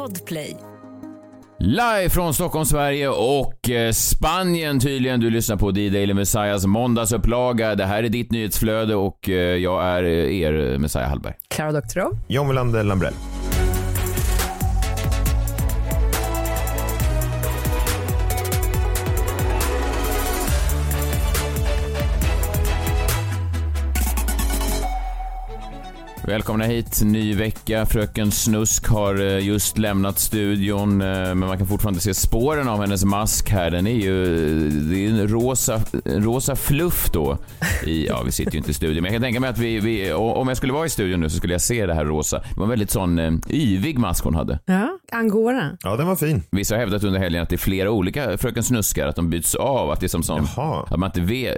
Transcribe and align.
Podplay. 0.00 0.56
Live 1.58 2.08
från 2.10 2.34
Stockholm, 2.34 2.64
Sverige 2.64 3.08
och 3.08 3.70
eh, 3.70 3.92
Spanien 3.92 4.80
tydligen. 4.80 5.20
Du 5.20 5.30
lyssnar 5.30 5.56
på 5.56 5.70
D-Daily 5.70 6.14
Messiahs 6.14 6.66
måndagsupplaga. 6.66 7.74
Det 7.74 7.84
här 7.84 8.02
är 8.02 8.08
ditt 8.08 8.30
nyhetsflöde 8.32 8.94
och 8.94 9.28
eh, 9.28 9.34
jag 9.34 9.84
är 9.84 10.02
eh, 10.02 10.40
er 10.40 10.78
Messiah 10.78 11.08
Hallberg. 11.08 11.34
Klara 11.48 11.72
Doktorow. 11.72 12.18
John 12.28 12.48
Wilander 12.48 12.84
Lambrell. 12.84 13.14
Välkomna 26.26 26.64
hit, 26.64 27.00
ny 27.04 27.34
vecka. 27.34 27.86
Fröken 27.86 28.30
Snusk 28.30 28.88
har 28.88 29.20
eh, 29.20 29.46
just 29.46 29.78
lämnat 29.78 30.18
studion, 30.18 31.00
eh, 31.00 31.06
men 31.08 31.38
man 31.38 31.58
kan 31.58 31.66
fortfarande 31.66 32.00
se 32.00 32.14
spåren 32.14 32.68
av 32.68 32.80
hennes 32.80 33.04
mask 33.04 33.50
här. 33.50 33.70
Den 33.70 33.86
är 33.86 33.94
ju, 33.94 34.24
det 34.70 35.06
är 35.06 35.08
en 35.08 35.28
rosa, 35.28 35.80
en 36.04 36.24
rosa 36.24 36.56
fluff 36.56 37.10
då. 37.12 37.38
I, 37.86 38.06
ja, 38.06 38.22
vi 38.26 38.32
sitter 38.32 38.52
ju 38.52 38.58
inte 38.58 38.70
i 38.70 38.74
studion, 38.74 39.02
men 39.02 39.12
jag 39.12 39.20
kan 39.20 39.22
tänka 39.22 39.40
mig 39.40 39.50
att 39.50 39.58
vi, 39.58 39.80
vi, 39.80 40.12
om 40.12 40.48
jag 40.48 40.56
skulle 40.56 40.72
vara 40.72 40.86
i 40.86 40.88
studion 40.88 41.20
nu 41.20 41.30
så 41.30 41.36
skulle 41.36 41.54
jag 41.54 41.60
se 41.60 41.86
det 41.86 41.94
här 41.94 42.04
rosa. 42.04 42.38
Det 42.38 42.56
var 42.56 42.64
en 42.64 42.70
väldigt 42.70 42.90
sån 42.90 43.18
eh, 43.18 43.32
yvig 43.48 43.98
mask 43.98 44.24
hon 44.24 44.34
hade. 44.34 44.58
Ja, 44.66 44.98
Angora. 45.12 45.70
Ja, 45.82 45.96
den 45.96 46.06
var 46.06 46.16
fin. 46.16 46.42
Vissa 46.50 46.74
har 46.74 46.80
hävdat 46.80 47.04
under 47.04 47.20
helgen 47.20 47.42
att 47.42 47.48
det 47.48 47.56
är 47.56 47.58
flera 47.58 47.90
olika 47.90 48.38
Fröken 48.38 48.62
Snuskar, 48.62 49.06
att 49.06 49.16
de 49.16 49.30
byts 49.30 49.54
av, 49.54 49.90
att 49.90 50.00
det 50.00 50.06
är 50.06 50.08
som 50.08 50.22
sån, 50.22 50.48
Jaha. 50.56 50.86
att 50.90 50.98
man 50.98 51.08
inte 51.08 51.20
vet. 51.20 51.56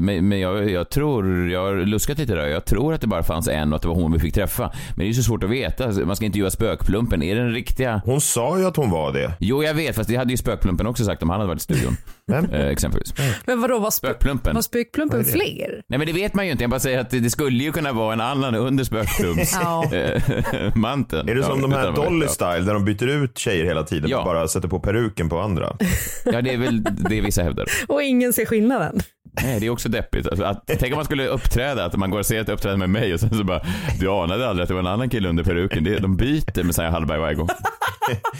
Men, 0.00 0.28
men 0.28 0.40
jag, 0.40 0.70
jag 0.70 0.90
tror, 0.90 1.50
jag 1.50 1.60
har 1.62 1.74
luskat 1.74 2.18
lite 2.18 2.34
där, 2.34 2.46
jag 2.46 2.64
tror 2.64 2.94
att 2.94 3.00
det 3.00 3.06
bara 3.06 3.22
fanns 3.22 3.48
en 3.48 3.72
och 3.72 3.76
att 3.76 3.82
det 3.82 3.88
var 3.88 3.94
hon 3.94 4.07
vi 4.12 4.18
fick 4.18 4.34
träffa. 4.34 4.62
Men 4.62 4.96
det 4.98 5.04
är 5.04 5.06
ju 5.06 5.14
så 5.14 5.22
svårt 5.22 5.44
att 5.44 5.50
veta, 5.50 5.92
man 6.06 6.16
ska 6.16 6.24
intervjua 6.24 6.50
spökplumpen, 6.50 7.22
är 7.22 7.34
det 7.34 7.40
den 7.40 7.52
riktiga? 7.52 8.02
Hon 8.04 8.20
sa 8.20 8.58
ju 8.58 8.64
att 8.66 8.76
hon 8.76 8.90
var 8.90 9.12
det. 9.12 9.32
Jo, 9.40 9.62
jag 9.64 9.74
vet, 9.74 9.96
fast 9.96 10.08
det 10.08 10.16
hade 10.16 10.30
ju 10.30 10.36
spökplumpen 10.36 10.86
också 10.86 11.04
sagt 11.04 11.22
om 11.22 11.30
han 11.30 11.40
hade 11.40 11.48
varit 11.48 11.60
i 11.60 11.64
studion. 11.64 11.96
Vem? 12.26 12.44
Eh, 12.44 12.66
exempelvis. 12.66 13.14
Men 13.46 13.60
vadå, 13.60 13.78
var, 13.78 13.90
spö- 13.90 13.92
Spökplumpen. 13.92 14.54
var 14.54 14.62
spökplumpen 14.62 15.24
fler? 15.24 15.82
Nej 15.88 15.98
men 15.98 16.06
det 16.06 16.12
vet 16.12 16.34
man 16.34 16.46
ju 16.46 16.52
inte, 16.52 16.64
jag 16.64 16.70
bara 16.70 16.80
säger 16.80 16.98
att 16.98 17.10
det, 17.10 17.20
det 17.20 17.30
skulle 17.30 17.64
ju 17.64 17.72
kunna 17.72 17.92
vara 17.92 18.12
en 18.12 18.20
annan 18.20 18.54
under 18.54 18.84
spökplumps 18.84 19.58
Ja. 19.62 19.84
eh. 19.92 19.98
Är 19.98 21.34
det 21.34 21.42
som 21.42 21.60
Ja, 21.60 21.62
de 21.68 21.72
här. 21.72 21.92
Dolly 21.92 22.26
Style 22.28 22.60
där 22.60 22.74
de 22.74 22.84
byter 22.84 23.06
ut 23.08 23.38
tjejer 23.38 23.64
hela 23.64 23.82
tiden 23.82 24.10
Ja. 24.10 24.18
och 24.18 24.24
bara 24.24 24.48
sätter 24.48 24.68
på 24.68 24.80
peruken 24.80 25.28
på 25.28 25.40
andra? 25.40 25.76
Ja, 26.24 26.42
det 26.42 26.54
är 26.54 26.58
väl 26.58 26.82
det 26.82 27.20
vissa 27.20 27.42
hävdar. 27.42 27.66
Och 27.88 28.02
ingen 28.02 28.32
ser 28.32 28.46
skillnaden. 28.46 29.00
Nej, 29.42 29.60
det 29.60 29.66
är 29.66 29.70
också 29.70 29.88
deppigt. 29.88 30.26
Alltså, 30.26 30.44
att, 30.44 30.64
tänk 30.66 30.92
om 30.92 30.96
man 30.96 31.04
skulle 31.04 31.26
uppträda, 31.26 31.84
att 31.84 31.96
man 31.96 32.10
går 32.10 32.18
och 32.18 32.26
ser 32.26 32.40
ett 32.40 32.48
uppträdande 32.48 32.86
med 32.86 33.02
mig 33.02 33.14
och 33.14 33.20
sen 33.20 33.30
så 33.34 33.44
bara, 33.44 33.60
du 34.00 34.10
anade 34.10 34.48
aldrig 34.48 34.62
att 34.62 34.68
det 34.68 34.74
var 34.74 34.80
en 34.80 34.86
annan 34.86 35.08
kille 35.10 35.28
under 35.28 35.44
peruken. 35.44 35.84
Det, 35.84 35.98
de 35.98 36.16
byter 36.16 36.56
med 36.56 36.66
Messiah 36.66 36.92
Hallberg 36.92 37.18
varje 37.18 37.34
gång. 37.34 37.48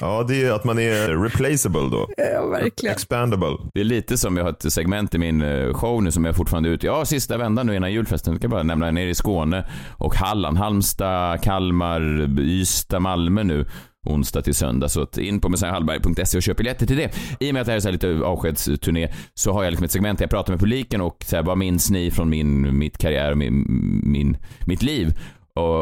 Ja, 0.01 0.25
det 0.29 0.35
är 0.35 0.39
ju 0.39 0.53
att 0.53 0.65
man 0.65 0.79
är 0.79 1.23
replaceable 1.23 1.81
då. 1.91 2.09
Ja, 2.17 2.47
verkligen. 2.47 2.93
Expandable. 2.95 3.57
Det 3.75 3.81
är 3.81 3.85
lite 3.85 4.19
som 4.19 4.37
jag 4.37 4.45
har 4.45 4.51
ett 4.51 4.73
segment 4.73 5.15
i 5.15 5.19
min 5.19 5.43
eh, 5.43 5.75
show 5.75 6.03
nu 6.03 6.11
som 6.11 6.25
jag 6.25 6.37
fortfarande 6.37 6.69
är 6.69 6.71
ute 6.71 6.87
Ja, 6.87 7.05
sista 7.05 7.37
vändan 7.37 7.67
nu 7.67 7.77
innan 7.77 7.93
julfesten. 7.93 8.33
Jag 8.33 8.41
kan 8.41 8.51
bara 8.51 8.63
nämna 8.63 8.91
nere 8.91 9.11
i 9.11 9.15
Skåne 9.15 9.67
och 9.91 10.15
Halland. 10.15 10.59
Halmstad, 10.59 11.43
Kalmar, 11.43 12.41
Ystad, 12.41 13.01
Malmö 13.01 13.43
nu. 13.43 13.67
Onsdag 14.09 14.43
till 14.43 14.55
söndag. 14.55 14.89
Så 14.89 15.03
att 15.03 15.19
in 15.19 15.41
på 15.41 15.49
messiahallberg.se 15.49 16.37
och 16.37 16.43
köp 16.43 16.57
biljetter 16.57 16.87
till 16.87 16.97
det. 16.97 17.11
I 17.41 17.51
och 17.51 17.55
med 17.55 17.61
att 17.61 17.67
det 17.67 17.73
här 17.73 17.77
är 17.77 17.81
så 17.81 17.89
här 17.89 17.93
lite 17.93 18.25
avskedsturné 18.25 19.09
så 19.35 19.53
har 19.53 19.65
jag 19.65 19.71
liksom 19.71 19.85
ett 19.85 19.93
segment 19.93 20.19
där 20.19 20.25
jag 20.25 20.31
pratar 20.31 20.53
med 20.53 20.61
publiken 20.61 21.01
och 21.01 21.25
så 21.27 21.37
här, 21.37 21.43
vad 21.43 21.59
minns 21.59 21.91
ni 21.91 22.11
från 22.11 22.31
min, 22.31 22.79
mitt 22.79 22.99
karriär 22.99 23.31
och 23.31 23.39
min, 23.39 23.65
min, 24.05 24.37
mitt 24.67 24.83
liv? 24.83 25.15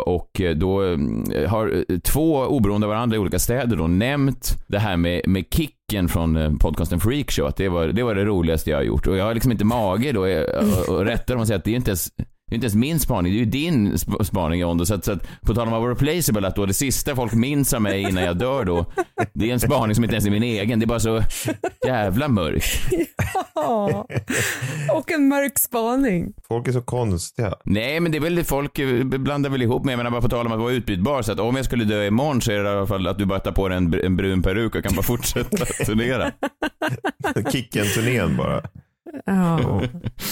Och, 0.07 0.41
då 0.57 0.85
eh, 0.85 1.49
har 1.49 1.85
eh, 1.89 1.99
två 1.99 2.37
oberoende 2.37 2.87
av 2.87 2.89
varandra 2.93 3.17
i 3.17 3.19
olika 3.19 3.39
städer 3.39 3.77
då 3.77 3.87
nämnt 3.87 4.65
det 4.67 4.79
här 4.79 4.97
med, 4.97 5.23
med 5.27 5.45
kicken 5.51 6.09
från 6.09 6.37
eh, 6.37 6.53
podcasten 6.61 7.01
Freakshow, 7.01 7.47
att 7.47 7.57
det 7.57 7.69
var, 7.69 7.87
det 7.87 8.03
var 8.03 8.15
det 8.15 8.25
roligaste 8.25 8.71
jag 8.71 8.79
har 8.79 8.85
gjort. 8.85 9.07
Och 9.07 9.17
jag 9.17 9.25
har 9.25 9.35
liksom 9.35 9.53
inte 9.53 9.65
mage 9.65 10.13
då 10.13 10.25
att 10.25 10.89
och, 10.89 10.95
och 10.95 11.05
rätta 11.05 11.33
dem 11.33 11.41
och 11.41 11.47
säga 11.47 11.57
att 11.57 11.65
det 11.65 11.71
är 11.71 11.77
inte 11.77 11.91
ens 11.91 12.11
det 12.49 12.55
är 12.55 12.55
inte 12.55 12.65
ens 12.65 12.75
min 12.75 13.01
spaning, 13.01 13.33
det 13.33 13.37
är 13.39 13.41
ju 13.41 13.45
din 13.45 13.93
sp- 13.93 14.23
spaning 14.25 14.61
John. 14.61 14.87
Så 14.87 14.95
att, 14.95 15.05
så 15.05 15.13
att 15.13 15.41
på 15.43 15.55
tal 15.55 15.69
om 15.69 15.75
att 15.75 15.81
vara 15.81 15.91
replaceable, 15.91 16.49
att 16.49 16.57
då 16.57 16.67
det 16.67 16.75
sista 16.75 17.17
folk 17.17 17.33
minns 17.33 17.75
av 17.75 17.83
mig 17.83 18.01
innan 18.03 18.25
jag 18.25 18.39
dör 18.39 18.65
då, 18.65 18.87
det 19.35 19.49
är 19.49 19.53
en 19.53 19.61
spaning 19.61 19.95
som 19.95 20.05
inte 20.05 20.15
ens 20.17 20.27
är 20.27 20.31
min 20.31 20.43
egen. 20.43 20.79
Det 20.79 20.85
är 20.85 20.87
bara 20.87 21.01
så 21.01 21.23
jävla 21.87 22.29
mörkt. 22.29 22.67
Ja. 23.55 24.07
Och 24.93 25.11
en 25.13 25.29
mörk 25.29 25.59
spaning. 25.59 26.33
Folk 26.49 26.69
är 26.69 26.73
så 26.73 26.83
konstiga. 26.83 27.55
Nej, 27.65 28.01
men 28.01 28.13
det 28.13 28.19
är 28.19 28.21
väl 28.21 28.35
det 28.35 28.45
folk 28.45 28.81
blandar 29.05 29.51
väl 29.51 29.63
ihop 29.63 29.85
med. 29.85 29.93
Jag 29.93 29.97
menar 29.97 30.11
bara 30.11 30.21
på 30.21 30.29
tal 30.29 30.47
om 30.47 30.53
att 30.53 30.59
vara 30.59 30.73
utbytbar. 30.73 31.23
Så 31.23 31.33
att 31.33 31.41
om 31.41 31.57
jag 31.57 31.65
skulle 31.65 31.85
dö 31.85 32.07
imorgon 32.07 32.41
så 32.41 32.53
är 32.53 32.57
det 32.59 32.71
i 32.71 32.73
alla 32.73 32.87
fall 32.87 33.07
att 33.07 33.19
du 33.19 33.25
bara 33.27 33.39
tar 33.39 33.53
på 33.53 33.69
dig 33.69 33.79
en, 33.79 33.95
br- 33.95 34.05
en 34.07 34.17
brun 34.17 34.43
peruk 34.43 34.75
och 34.75 34.83
kan 34.85 34.95
bara 34.95 35.03
fortsätta 35.03 35.65
turnera. 35.85 36.33
Kicken-turnén 37.53 38.37
bara. 38.37 38.63
Ja. 39.27 39.81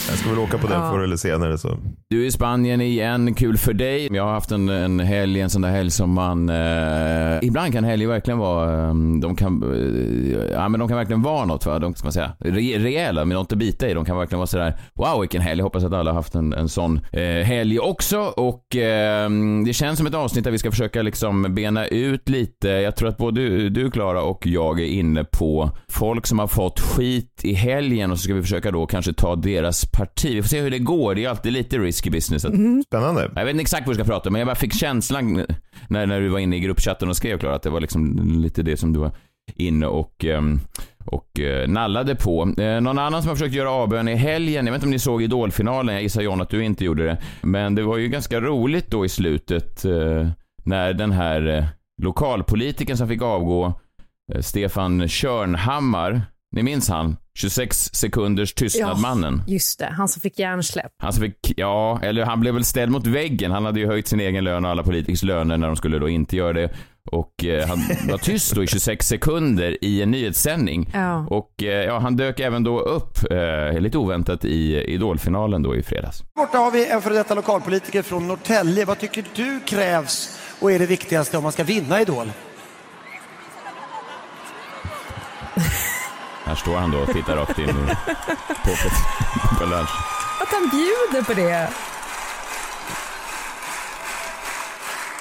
Jag 0.09 0.19
ska 0.19 0.31
väl 0.31 0.39
åka 0.39 0.59
på 0.59 0.67
den 0.67 0.81
Ja. 0.81 0.91
förr 0.91 1.01
eller 1.05 1.17
senare 1.17 1.59
så. 1.59 1.79
Du 2.11 2.23
är 2.23 2.27
i 2.27 2.31
Spanien 2.31 2.81
igen, 2.81 3.35
kul 3.35 3.57
för 3.59 3.73
dig. 3.73 4.09
Jag 4.13 4.25
har 4.25 4.33
haft 4.33 4.51
en, 4.51 4.69
en 4.69 5.01
helg, 5.01 5.41
en 5.41 5.51
sån 5.51 5.63
där 5.63 5.71
helg 5.71 5.91
som 5.91 6.11
man... 6.11 6.49
Eh, 6.49 7.39
ibland 7.43 7.73
kan 7.73 7.85
helger 7.85 8.07
verkligen 8.09 8.39
vara... 8.39 8.83
Eh, 8.89 8.95
de 9.23 9.37
kan... 9.37 9.63
Eh, 9.63 10.53
ja, 10.53 10.69
men 10.69 10.81
de 10.81 10.89
kan 10.89 10.97
verkligen 10.97 11.23
vara 11.23 11.45
något, 11.45 11.67
va? 11.67 11.79
De 11.79 11.95
ska 11.95 12.05
man 12.07 12.13
säga. 12.13 12.33
Re, 12.39 12.79
rejäla, 12.79 13.25
men 13.25 13.35
något 13.37 13.53
att 13.53 13.59
bita 13.59 13.89
i. 13.89 13.95
De 13.95 14.05
kan 14.05 14.17
verkligen 14.17 14.39
vara 14.39 14.47
sådär, 14.47 14.77
wow 14.95 15.21
vilken 15.21 15.43
helg. 15.43 15.59
Jag 15.59 15.65
hoppas 15.65 15.85
att 15.85 15.93
alla 15.93 16.11
har 16.11 16.17
haft 16.17 16.35
en, 16.35 16.53
en 16.53 16.69
sån 16.69 17.01
eh, 17.13 17.23
helg 17.45 17.79
också. 17.79 18.19
Och 18.21 18.77
eh, 18.77 19.31
det 19.67 19.73
känns 19.73 19.99
som 19.99 20.07
ett 20.07 20.15
avsnitt 20.15 20.45
där 20.45 20.51
vi 20.51 20.59
ska 20.59 20.71
försöka 20.71 21.03
liksom 21.03 21.55
bena 21.55 21.87
ut 21.87 22.29
lite. 22.29 22.69
Jag 22.69 22.97
tror 22.97 23.09
att 23.09 23.17
både 23.17 23.41
du, 23.41 23.69
du 23.71 23.91
Klara 23.91 24.23
och 24.23 24.47
jag 24.47 24.81
är 24.81 24.87
inne 24.87 25.25
på 25.25 25.71
folk 25.89 26.27
som 26.27 26.39
har 26.39 26.47
fått 26.47 26.81
skit 26.81 27.41
i 27.43 27.53
helgen 27.55 28.11
och 28.11 28.19
så 28.19 28.23
ska 28.25 28.35
vi 28.35 28.43
försöka 28.43 28.71
då 28.75 28.87
kanske 28.87 29.13
ta 29.13 29.37
deras 29.37 29.87
parti. 29.87 30.35
Vi 30.35 30.43
får 30.43 30.49
se 30.49 30.61
hur 30.61 30.71
det 30.71 30.79
går. 30.79 31.15
Det 31.15 31.25
är 31.25 31.29
alltid 31.29 31.53
lite 31.53 31.79
risky 31.79 32.11
business. 32.11 32.45
Att, 32.45 32.55
Spännande. 32.87 33.31
jag 33.35 33.45
vet 33.45 33.51
inte 33.51 33.63
exakt 33.63 33.87
vad 33.87 33.97
vi 33.97 34.03
ska 34.03 34.13
prata 34.13 34.29
om, 34.29 34.33
men 34.33 34.41
jag 34.41 34.47
bara 34.47 34.55
fick 34.57 34.75
känslan 34.75 35.47
när, 35.89 36.07
när 36.07 36.21
du 36.21 36.29
var 36.29 36.39
inne 36.39 36.57
i 36.57 36.61
gruppchatten 36.61 37.09
och 37.09 37.17
skrev 37.17 37.39
Klara 37.39 37.55
att 37.55 37.63
det 37.63 37.71
var 37.71 37.81
liksom 37.81 38.17
lite 38.43 38.63
det 38.63 38.77
som 38.77 38.93
du 38.93 38.99
var 38.99 39.11
inne 39.55 39.87
och, 39.87 40.25
ehm, 40.25 40.61
och 41.05 41.41
eh, 41.41 41.69
nallade 41.69 42.15
på. 42.15 42.55
Eh, 42.59 42.81
någon 42.81 42.99
annan 42.99 43.23
som 43.23 43.29
har 43.29 43.37
försökt 43.37 43.55
göra 43.55 43.71
avbön 43.71 44.09
i 44.09 44.15
helgen, 44.15 44.67
jag 44.67 44.73
vet 44.73 44.79
inte 44.79 44.87
om 44.87 44.91
ni 44.91 44.99
såg 44.99 45.23
Idolfinalen, 45.23 45.95
jag 45.95 46.03
gissar 46.03 46.23
John 46.23 46.41
att 46.41 46.51
du 46.51 46.65
inte 46.65 46.85
gjorde 46.85 47.05
det, 47.05 47.19
men 47.43 47.75
det 47.75 47.83
var 47.83 47.97
ju 47.97 48.09
ganska 48.09 48.41
roligt 48.41 48.91
då 48.91 49.05
i 49.05 49.09
slutet 49.09 49.85
eh, 49.85 50.29
när 50.65 50.93
den 50.93 51.13
här 51.13 51.69
lokalpolitiken 52.03 52.97
som 52.97 53.09
fick 53.09 53.23
avgå, 53.23 53.81
Stefan 54.41 55.09
Körnhammar, 55.09 56.23
ni 56.55 56.63
minns 56.63 56.89
han? 56.89 57.17
26 57.39 57.91
sekunders 57.95 58.55
tystnad-mannen. 58.55 59.43
Just 59.47 59.79
det, 59.79 59.87
han 59.87 60.09
som 60.09 60.21
fick 60.21 60.39
hjärnsläpp. 60.39 60.93
Han 61.03 61.13
som 61.13 61.23
fick, 61.23 61.53
ja, 61.57 62.01
eller 62.03 62.25
han 62.25 62.41
blev 62.41 62.55
väl 62.55 62.65
ställd 62.65 62.93
mot 62.93 63.07
väggen. 63.07 63.51
Han 63.51 63.65
hade 63.65 63.81
ju 63.81 63.87
höjt 63.87 64.09
sin 64.09 64.21
egen 64.21 64.45
lön 64.45 64.65
och 64.65 64.71
alla 64.71 64.83
politikers 64.83 65.23
löner 65.23 65.59
när 65.59 65.67
de 65.67 65.77
skulle 65.77 65.99
då 65.99 66.09
inte 66.09 66.37
göra 66.37 66.53
det. 66.53 66.71
Och 67.13 67.45
eh, 67.45 67.69
han 67.69 67.79
var 68.09 68.19
tyst 68.19 68.55
då 68.55 68.63
i 68.63 68.67
26 68.67 69.07
sekunder 69.07 69.85
i 69.85 70.03
en 70.03 70.11
nyhetssändning. 70.11 70.91
Ja. 70.95 71.27
Och 71.31 71.63
eh, 71.63 71.85
ja, 71.85 71.99
han 71.99 72.17
dök 72.17 72.41
även 72.41 72.65
då 72.65 72.81
upp, 72.81 73.19
eh, 73.31 73.81
lite 73.81 73.99
oväntat, 73.99 74.45
i 74.45 74.85
Idolfinalen 74.85 75.63
då 75.63 75.77
i 75.77 75.83
fredags. 75.83 76.23
Borta 76.35 76.59
har 76.59 76.71
vi 76.71 76.91
en 76.91 77.03
före 77.03 77.15
detta 77.15 77.35
lokalpolitiker 77.35 78.03
från 78.03 78.29
Norrtälje. 78.29 78.85
Vad 78.85 78.99
tycker 78.99 79.25
du 79.35 79.61
krävs 79.67 80.39
och 80.61 80.73
är 80.73 80.79
det 80.79 80.87
viktigaste 80.87 81.37
om 81.37 81.43
man 81.43 81.53
ska 81.53 81.65
vinna 81.65 82.01
Idol? 82.01 82.27
Här 86.45 86.55
står 86.55 86.77
han 86.77 86.91
då 86.91 86.99
och 86.99 87.13
tittar 87.13 87.37
rakt 87.37 87.59
in 87.59 87.69
i 87.69 87.73
på, 88.65 88.77
på 89.59 89.65
lunch. 89.65 89.91
Att 90.41 90.49
han 90.49 90.69
bjuder 90.69 91.23
på 91.23 91.35
det. 91.35 91.71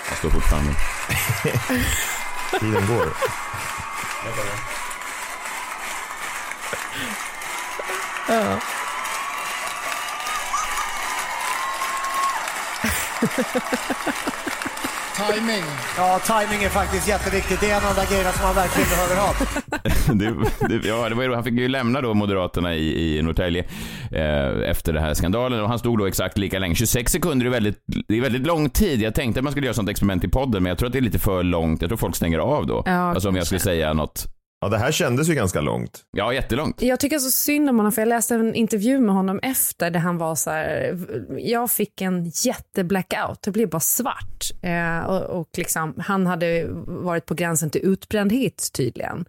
Han 0.07 0.17
står 0.17 0.29
fortfarande. 0.29 0.73
Tiden 2.59 2.87
går. 2.87 3.07
Ja. 8.27 8.59
Timing. 15.17 15.63
Ja, 15.97 16.19
timing 16.19 16.63
är 16.63 16.69
faktiskt 16.69 17.07
jätteviktigt. 17.07 17.59
Det 17.59 17.71
är 17.71 17.77
en 17.81 17.87
av 17.87 17.95
de 17.95 18.05
grejerna 18.05 18.31
som 18.31 18.45
man 18.45 18.55
verkligen 18.55 18.89
behöver 18.89 19.15
ha. 19.15 19.33
det, 20.69 20.79
det, 20.79 20.87
ja, 20.87 21.09
det 21.09 21.15
var 21.15 21.23
ju, 21.23 21.33
han 21.33 21.43
fick 21.43 21.53
ju 21.53 21.67
lämna 21.67 22.01
då 22.01 22.13
Moderaterna 22.13 22.75
i, 22.75 23.17
i 23.17 23.21
Norrtälje 23.21 23.65
eh, 24.11 24.69
efter 24.69 24.93
den 24.93 25.03
här 25.03 25.13
skandalen 25.13 25.61
och 25.61 25.69
han 25.69 25.79
stod 25.79 25.99
då 25.99 26.05
exakt 26.05 26.37
lika 26.37 26.59
länge. 26.59 26.75
26 26.75 27.11
sekunder 27.11 27.45
är 27.45 27.49
väldigt, 27.49 27.77
det 28.07 28.17
är 28.17 28.21
väldigt 28.21 28.47
lång 28.47 28.69
tid. 28.69 29.01
Jag 29.01 29.15
tänkte 29.15 29.39
att 29.39 29.43
man 29.43 29.51
skulle 29.51 29.65
göra 29.67 29.73
sånt 29.73 29.89
experiment 29.89 30.23
i 30.23 30.27
podden 30.27 30.63
men 30.63 30.69
jag 30.69 30.77
tror 30.77 30.87
att 30.87 30.93
det 30.93 30.99
är 30.99 31.03
lite 31.03 31.19
för 31.19 31.43
långt. 31.43 31.81
Jag 31.81 31.89
tror 31.89 31.97
folk 31.97 32.15
stänger 32.15 32.39
av 32.39 32.67
då. 32.67 32.83
Ja, 32.85 32.91
alltså 32.91 33.29
om 33.29 33.35
jag 33.35 33.45
skulle 33.45 33.59
säga 33.59 33.93
något 33.93 34.32
Ja, 34.63 34.69
det 34.69 34.77
här 34.77 34.91
kändes 34.91 35.29
ju 35.29 35.33
ganska 35.33 35.61
långt. 35.61 36.01
Ja, 36.11 36.33
jättelångt. 36.33 36.81
Jag 36.81 36.99
tycker 36.99 37.19
så 37.19 37.31
synd 37.31 37.69
om 37.69 37.77
honom 37.77 37.91
för 37.91 38.01
jag 38.01 38.09
läste 38.09 38.35
en 38.35 38.55
intervju 38.55 38.99
med 38.99 39.15
honom 39.15 39.39
efter 39.43 39.91
där 39.91 39.99
han 39.99 40.17
var 40.17 40.35
så 40.35 40.49
här, 40.49 40.99
jag 41.37 41.71
fick 41.71 42.01
en 42.01 42.31
jätteblackout, 42.43 43.41
det 43.41 43.51
blev 43.51 43.69
bara 43.69 43.79
svart. 43.79 44.51
Eh, 44.61 44.99
och, 44.99 45.39
och 45.39 45.49
liksom, 45.57 45.93
han 45.97 46.27
hade 46.27 46.67
varit 46.85 47.25
på 47.25 47.33
gränsen 47.33 47.69
till 47.69 47.81
utbrändhet 47.81 48.69
tydligen. 48.73 49.25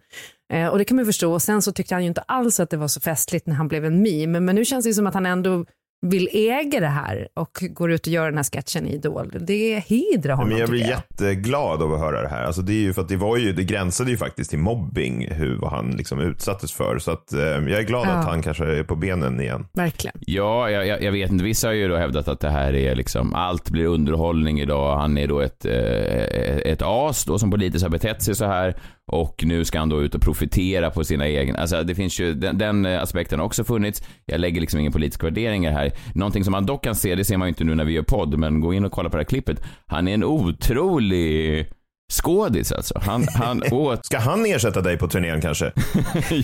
Eh, 0.53 0.67
och 0.67 0.77
det 0.77 0.85
kan 0.85 0.95
man 0.95 1.05
förstå. 1.05 1.33
Och 1.33 1.41
sen 1.41 1.61
så 1.61 1.71
tyckte 1.71 1.95
han 1.95 2.03
ju 2.03 2.07
inte 2.07 2.21
alls 2.21 2.59
att 2.59 2.69
det 2.69 2.77
var 2.77 2.87
så 2.87 2.99
festligt 2.99 3.47
när 3.47 3.55
han 3.55 3.67
blev 3.67 3.85
en 3.85 4.01
meme. 4.01 4.39
Men 4.39 4.55
nu 4.55 4.65
känns 4.65 4.85
det 4.85 4.93
som 4.93 5.07
att 5.07 5.13
han 5.13 5.25
ändå 5.25 5.65
vill 6.01 6.29
äga 6.33 6.79
det 6.79 6.87
här 6.87 7.27
och 7.33 7.57
går 7.69 7.91
ut 7.91 8.07
och 8.07 8.13
gör 8.13 8.25
den 8.25 8.37
här 8.37 8.43
sketchen 8.43 8.87
i 8.87 8.93
Idol. 8.93 9.33
Det 9.39 9.79
hedrar 9.87 10.33
honom. 10.35 10.49
Men 10.49 10.57
jag 10.59 10.69
blir 10.69 10.79
tycker 10.79 10.91
jätteglad 10.93 11.81
av 11.81 11.93
att 11.93 11.99
höra 11.99 12.21
det 12.21 12.27
här. 12.27 12.43
Alltså 12.43 12.61
det 12.61 12.73
är 12.73 12.81
ju 12.81 12.93
för 12.93 13.01
att 13.01 13.09
det 13.09 13.15
var 13.17 13.37
ju, 13.37 13.53
det 13.53 13.63
gränsade 13.63 14.11
ju 14.11 14.17
faktiskt 14.17 14.49
till 14.49 14.59
mobbing 14.59 15.27
hur 15.31 15.55
vad 15.57 15.71
han 15.71 15.91
liksom 15.91 16.19
utsattes 16.19 16.71
för. 16.71 16.99
Så 16.99 17.11
att 17.11 17.33
eh, 17.33 17.39
jag 17.39 17.71
är 17.71 17.83
glad 17.83 18.07
Ja. 18.07 18.11
att 18.11 18.25
han 18.25 18.41
kanske 18.41 18.65
är 18.65 18.83
på 18.83 18.95
benen 18.95 19.41
igen. 19.41 19.67
Verkligen. 19.73 20.17
Ja, 20.19 20.69
jag, 20.69 20.87
jag, 20.87 21.03
jag 21.03 21.11
vet 21.11 21.31
inte. 21.31 21.43
Vissa 21.43 21.67
har 21.67 21.73
ju 21.73 21.87
då 21.87 21.95
hävdat 21.97 22.27
att 22.27 22.39
det 22.39 22.49
här 22.49 22.75
är 22.75 22.95
liksom, 22.95 23.33
allt 23.35 23.69
blir 23.69 23.85
underhållning 23.85 24.59
idag. 24.59 24.97
Han 24.97 25.17
är 25.17 25.27
då 25.27 25.39
ett, 25.41 25.65
eh, 25.65 26.71
ett 26.71 26.81
as 26.81 27.25
då 27.25 27.39
som 27.39 27.51
politiskt 27.51 27.83
har 27.83 27.89
betett 27.89 28.21
sig 28.21 28.35
så 28.35 28.45
här 28.45 28.75
och 29.11 29.43
nu 29.45 29.65
ska 29.65 29.79
han 29.79 29.89
då 29.89 30.01
ut 30.01 30.15
och 30.15 30.21
profitera 30.21 30.91
på 30.91 31.03
sina 31.03 31.27
egna, 31.27 31.59
alltså 31.59 31.83
det 31.83 31.95
finns 31.95 32.19
ju, 32.19 32.33
den, 32.33 32.57
den 32.57 32.85
eh, 32.85 33.01
aspekten 33.01 33.39
har 33.39 33.45
också 33.45 33.63
funnits. 33.63 34.03
Jag 34.25 34.39
lägger 34.39 34.61
liksom 34.61 34.79
ingen 34.79 34.91
politisk 34.91 35.23
värdering 35.23 35.65
i 35.65 35.69
det 35.69 35.75
här. 35.75 35.91
Någonting 36.15 36.43
som 36.43 36.51
man 36.51 36.65
dock 36.65 36.83
kan 36.83 36.95
se, 36.95 37.15
det 37.15 37.25
ser 37.25 37.37
man 37.37 37.47
ju 37.47 37.49
inte 37.49 37.63
nu 37.63 37.75
när 37.75 37.85
vi 37.85 37.93
gör 37.93 38.03
podd, 38.03 38.39
men 38.39 38.61
gå 38.61 38.73
in 38.73 38.85
och 38.85 38.91
kolla 38.91 39.09
på 39.09 39.17
det 39.17 39.21
här 39.21 39.29
klippet. 39.29 39.63
Han 39.85 40.07
är 40.07 40.13
en 40.13 40.23
otrolig 40.23 41.65
skådis 42.13 42.71
alltså. 42.71 42.99
Han, 43.01 43.27
han 43.35 43.61
åt 43.71 44.05
Ska 44.05 44.19
han 44.19 44.45
ersätta 44.45 44.81
dig 44.81 44.97
på 44.97 45.07
turnén 45.07 45.41
kanske? 45.41 45.65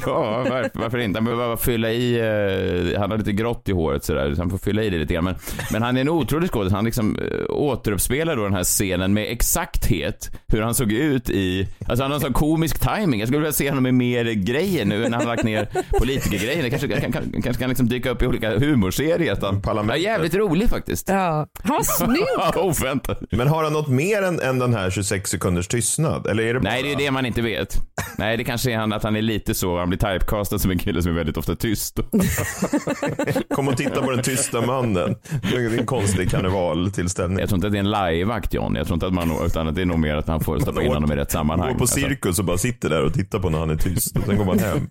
ja, 0.06 0.46
var, 0.50 0.70
varför 0.74 0.98
inte? 0.98 1.18
Han 1.18 1.26
behöver 1.26 1.48
bara 1.48 1.58
fylla 1.58 1.92
i, 1.92 2.20
eh, 2.20 3.00
han 3.00 3.12
har 3.12 3.18
lite 3.18 3.32
grått 3.32 3.70
i 3.70 3.72
håret 3.72 4.04
sådär, 4.04 4.34
så 4.36 4.42
han 4.42 4.50
får 4.50 4.58
fylla 4.58 4.84
i 4.84 4.90
det 4.90 4.98
lite 4.98 5.14
grann. 5.14 5.24
Men, 5.24 5.36
men 5.72 5.82
han 5.82 5.98
är 5.98 6.02
en 6.02 6.10
otrolig 6.10 6.50
skådis. 6.50 6.74
Han 6.74 6.86
liksom 6.86 7.18
eh, 7.18 7.46
återuppspelar 7.50 8.36
då 8.36 8.44
den 8.44 8.54
här 8.54 8.64
scenen 8.64 9.14
med 9.14 9.32
exakthet 9.32 10.32
hur 10.48 10.62
han 10.62 10.76
såg 10.76 10.92
ut 10.92 11.30
i, 11.30 11.68
alltså 11.88 12.04
han 12.04 12.12
har 12.12 12.16
en 12.16 12.22
sån 12.22 12.34
komisk 12.34 12.80
timing. 12.80 13.20
Jag 13.20 13.28
skulle 13.28 13.40
vilja 13.40 13.54
se 13.54 13.70
honom 13.70 13.86
i 13.88 13.92
mer 13.92 14.26
grejer 14.26 14.86
nu 14.86 15.00
när 15.00 15.10
han 15.12 15.28
har 15.28 15.36
lagt 15.36 15.44
ner 15.44 15.68
politikergrejer. 16.00 16.70
Kanske 16.70 16.88
kan, 16.88 17.12
kan, 17.12 17.42
kanske 17.42 17.62
kan 17.62 17.70
liksom 17.70 17.88
dyka 17.88 18.10
upp 18.10 18.22
i 18.22 18.28
olika 18.28 18.60
humorserier. 18.60 19.34
Att 19.34 19.44
han, 19.44 19.88
ja, 19.90 19.98
jävligt 19.98 20.36
rolig 20.36 20.70
faktiskt. 20.70 21.10
Ja. 21.10 21.48
Han 21.64 21.76
var 21.76 21.84
snygg. 21.84 22.56
Oväntat. 22.56 23.24
Men 23.32 23.48
har 23.48 23.64
han 23.64 23.74
något 23.74 23.88
mer 23.88 24.22
än, 24.22 24.40
än 24.40 24.60
den 24.60 24.74
här 24.74 24.90
26 24.90 25.36
sekunders 25.52 25.68
tystnad? 25.68 26.28
Eller 26.28 26.44
är 26.44 26.54
det 26.54 26.60
bara... 26.60 26.70
Nej, 26.70 26.84
det 26.84 26.92
är 26.92 26.96
det 26.96 27.12
man 27.12 27.26
inte 27.26 27.42
vet. 27.42 27.78
Nej, 28.18 28.38
det 28.38 28.44
kanske 28.44 28.72
är 28.72 28.78
han 28.78 28.94
att 28.94 29.04
han 29.04 29.16
är 29.16 29.22
lite 29.22 29.54
så, 29.54 29.80
han 29.80 29.90
blir 29.90 30.00
typecastad 30.00 30.60
som 30.60 30.72
en 30.72 30.78
kille 30.78 31.02
som 31.02 31.12
är 31.12 31.16
väldigt 31.16 31.38
ofta 31.38 31.56
tyst. 31.56 32.00
Kom 33.56 33.68
och 33.68 33.78
titta 33.78 34.02
på 34.02 34.12
den 34.12 34.24
tysta 34.24 34.62
mannen. 34.62 35.16
Det 35.52 35.56
är 35.56 35.80
en 35.80 35.86
konstig 35.86 36.32
karnevaltillställning. 36.32 37.40
Jag 37.40 37.50
tror 37.50 37.58
inte 37.58 37.68
att 37.68 37.74
det 37.74 37.80
är 37.80 38.04
en 38.04 38.14
liveakt 38.16 38.54
John. 38.54 38.76
Jag 38.76 38.88
tror 38.88 38.96
inte 38.96 39.08
att 39.08 39.14
man, 39.14 39.32
utan 39.46 39.68
att 39.68 39.76
det 39.76 39.82
är 39.82 39.86
nog 39.86 40.00
mer 40.00 40.16
att 40.16 40.28
han 40.28 40.40
får 40.40 40.60
stoppa 40.60 40.84
in 40.84 40.94
honom 40.94 41.12
i 41.12 41.16
rätt 41.16 41.32
sammanhang. 41.32 41.72
Går 41.72 41.78
på 41.78 41.84
Alltså, 41.84 42.00
cirkus 42.00 42.40
och 42.40 42.46
bara 42.46 42.58
sitter 42.58 42.90
där 42.90 43.06
och 43.06 43.14
tittar 43.14 43.40
på 43.40 43.50
när 43.50 43.60
han 43.60 43.70
är 43.70 43.76
tyst 43.76 44.18
och 44.18 44.24
sen 44.26 44.38
går 44.38 44.46
man 44.46 44.60
hem. 44.60 44.80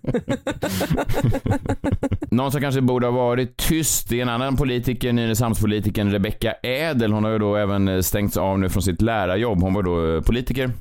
någon 2.31 2.51
som 2.51 2.61
kanske 2.61 2.81
borde 2.81 3.07
ha 3.07 3.11
varit 3.11 3.57
tyst 3.57 4.09
det 4.09 4.17
är 4.17 4.21
en 4.21 4.29
annan 4.29 4.55
politiker, 4.55 5.13
Nynäshamnspolitikern 5.13 6.11
Rebecca 6.11 6.51
Ädel. 6.63 7.13
Hon 7.13 7.23
har 7.23 7.31
ju 7.31 7.39
då 7.39 7.55
även 7.55 7.87
eh, 7.87 7.99
stängts 7.99 8.37
av 8.37 8.59
nu 8.59 8.69
från 8.69 8.83
sitt 8.83 9.01
lärarjobb. 9.01 9.61
Hon 9.61 9.73
var 9.73 9.83
då 9.83 10.15
eh, 10.15 10.21
politiker 10.51 10.71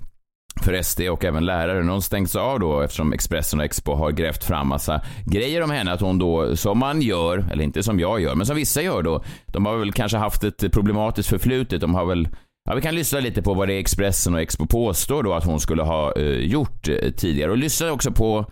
för 0.62 0.82
SD 0.82 1.00
och 1.00 1.25
även 1.25 1.46
lärare. 1.46 1.81
Nu 1.81 1.84
har 1.84 1.93
hon 1.93 2.02
stängts 2.02 2.37
av 2.37 2.61
då 2.61 2.81
eftersom 2.81 3.12
Expressen 3.12 3.58
och 3.61 3.64
Expo 3.64 3.94
har 3.94 4.11
grävt 4.11 4.44
fram 4.44 4.69
massa 4.69 5.00
grejer 5.26 5.62
om 5.62 5.70
henne. 5.70 5.93
Att 5.93 6.00
hon 6.00 6.19
då, 6.19 6.56
som 6.56 6.78
man 6.78 7.02
gör, 7.02 7.44
eller 7.52 7.64
inte 7.64 7.82
som 7.82 8.00
jag 8.00 8.20
gör, 8.20 8.34
men 8.34 8.46
som 8.46 8.56
vissa 8.56 8.82
gör 8.82 9.02
då. 9.02 9.25
De 9.46 9.67
har 9.67 9.76
väl 9.76 9.93
kanske 9.93 10.19
haft 10.19 10.44
ett 10.44 10.72
problematiskt 10.72 11.28
förflutet. 11.28 11.81
De 11.81 11.94
har 11.94 12.06
väl 12.06 12.28
Ja, 12.69 12.75
vi 12.75 12.82
kan 12.82 12.94
lyssna 12.94 13.20
lite 13.20 13.43
på 13.43 13.55
vad 13.55 13.69
det 13.69 13.75
är 13.75 13.78
Expressen 13.78 14.34
och 14.34 14.40
Expo 14.40 14.67
påstår 14.67 15.22
då 15.22 15.32
att 15.32 15.44
hon 15.44 15.61
skulle 15.61 15.82
ha 15.82 16.12
eh, 16.17 16.25
gjort 16.25 16.88
eh, 16.88 17.11
tidigare. 17.11 17.50
Och 17.50 17.56
lyssna 17.56 17.93
också 17.93 18.12
på 18.12 18.46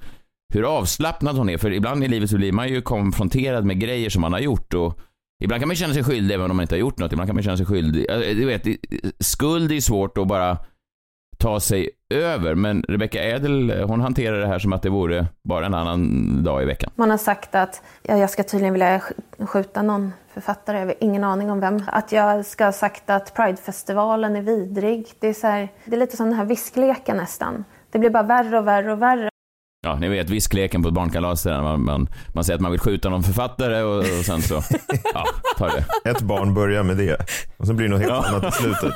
hur 0.55 0.63
avslappnad 0.79 1.37
hon 1.37 1.49
är. 1.49 1.59
För 1.59 1.73
ibland 1.73 2.05
i 2.05 2.09
livet 2.09 2.31
så 2.31 2.37
blir 2.37 2.53
man 2.53 2.69
ju 2.69 2.83
konfronterad 2.83 3.65
med 3.65 3.81
grejer 3.81 4.11
som 4.11 4.23
man 4.23 4.33
har 4.33 4.41
gjort. 4.41 4.75
Och 4.75 4.99
ibland 5.45 5.61
kan 5.61 5.69
man 5.69 5.77
känna 5.77 5.95
sig 5.95 6.05
skyldig 6.05 6.35
även 6.35 6.51
om 6.51 6.57
man 6.57 6.65
inte 6.65 6.75
har 6.75 6.81
gjort 6.81 6.99
något. 6.99 7.13
Ibland 7.13 7.29
kan 7.29 7.37
man 7.37 7.45
känna 7.45 7.57
sig 7.57 7.67
skyldig. 7.67 8.11
Alltså, 8.11 8.35
du 8.35 8.47
vet, 8.47 8.67
skuld 9.21 9.73
är 9.73 9.81
svårt 9.81 10.19
att 10.19 10.29
bara 10.29 10.59
ta 11.39 11.61
sig 11.61 11.91
över. 12.15 12.55
Men 12.55 12.83
Rebecca 12.89 13.19
Ädel, 13.19 13.85
hon 13.89 14.01
hanterar 14.01 14.41
det 14.41 14.47
här 14.47 14.59
som 14.59 14.73
att 14.73 14.83
det 14.83 14.91
vore 14.91 15.27
bara 15.43 15.67
en 15.67 15.75
annan 15.75 16.43
dag 16.45 16.63
i 16.63 16.65
veckan. 16.65 16.91
Man 16.95 17.11
har 17.11 17.19
sagt 17.19 17.55
att 17.55 17.83
ja, 18.03 18.17
jag 18.17 18.31
ska 18.31 18.43
tydligen 18.43 18.73
vilja 18.73 19.01
skjuta 19.39 19.83
någon 19.83 20.13
författare, 20.35 20.79
jag 20.79 20.87
har 20.87 20.95
ingen 21.01 21.25
aning 21.25 21.51
om 21.51 21.61
vem. 21.61 21.83
Att 21.87 22.13
jag 22.13 22.47
ska 22.47 22.65
ha 22.65 22.73
sagt 22.73 23.11
att 23.11 23.35
Pridefestivalen 23.35 24.37
är 24.37 24.43
vidrig. 24.43 25.07
Det 25.21 25.29
är, 25.29 25.35
så 25.35 25.47
här, 25.47 25.69
det 25.85 25.97
är 25.97 26.01
lite 26.01 26.17
som 26.17 26.27
den 26.27 26.39
här 26.39 26.45
viskleken 26.45 27.17
nästan. 27.17 27.65
Det 27.91 27.99
blir 27.99 28.11
bara 28.11 28.23
värre 28.23 28.59
och 28.59 28.67
värre 28.67 28.93
och 28.93 29.03
värre. 29.03 29.31
Ja, 29.83 29.97
ni 29.97 30.09
vet 30.09 30.31
viskleken 30.31 30.83
på 30.83 30.89
ett 30.89 30.95
barnkalas 30.95 31.43
där 31.43 31.63
man, 31.63 31.85
man, 31.85 32.09
man 32.35 32.45
säger 32.45 32.55
att 32.55 32.61
man 32.61 32.71
vill 32.71 32.81
skjuta 32.81 33.09
någon 33.09 33.23
författare 33.23 33.83
och, 33.83 33.99
och 33.99 34.25
sen 34.25 34.43
så, 34.43 34.55
ja, 35.15 35.25
tar 35.59 35.69
det. 36.03 36.11
Ett 36.11 36.21
barn 36.23 36.55
börjar 36.55 36.83
med 36.83 36.97
det. 36.97 37.17
Och 37.57 37.67
sen 37.67 37.77
blir 37.77 37.89
det 37.89 37.95
något 37.95 38.01
helt 38.01 38.13
Ja. 38.13 38.25
annat 38.29 38.55
i 38.55 38.63
slutet. 38.63 38.95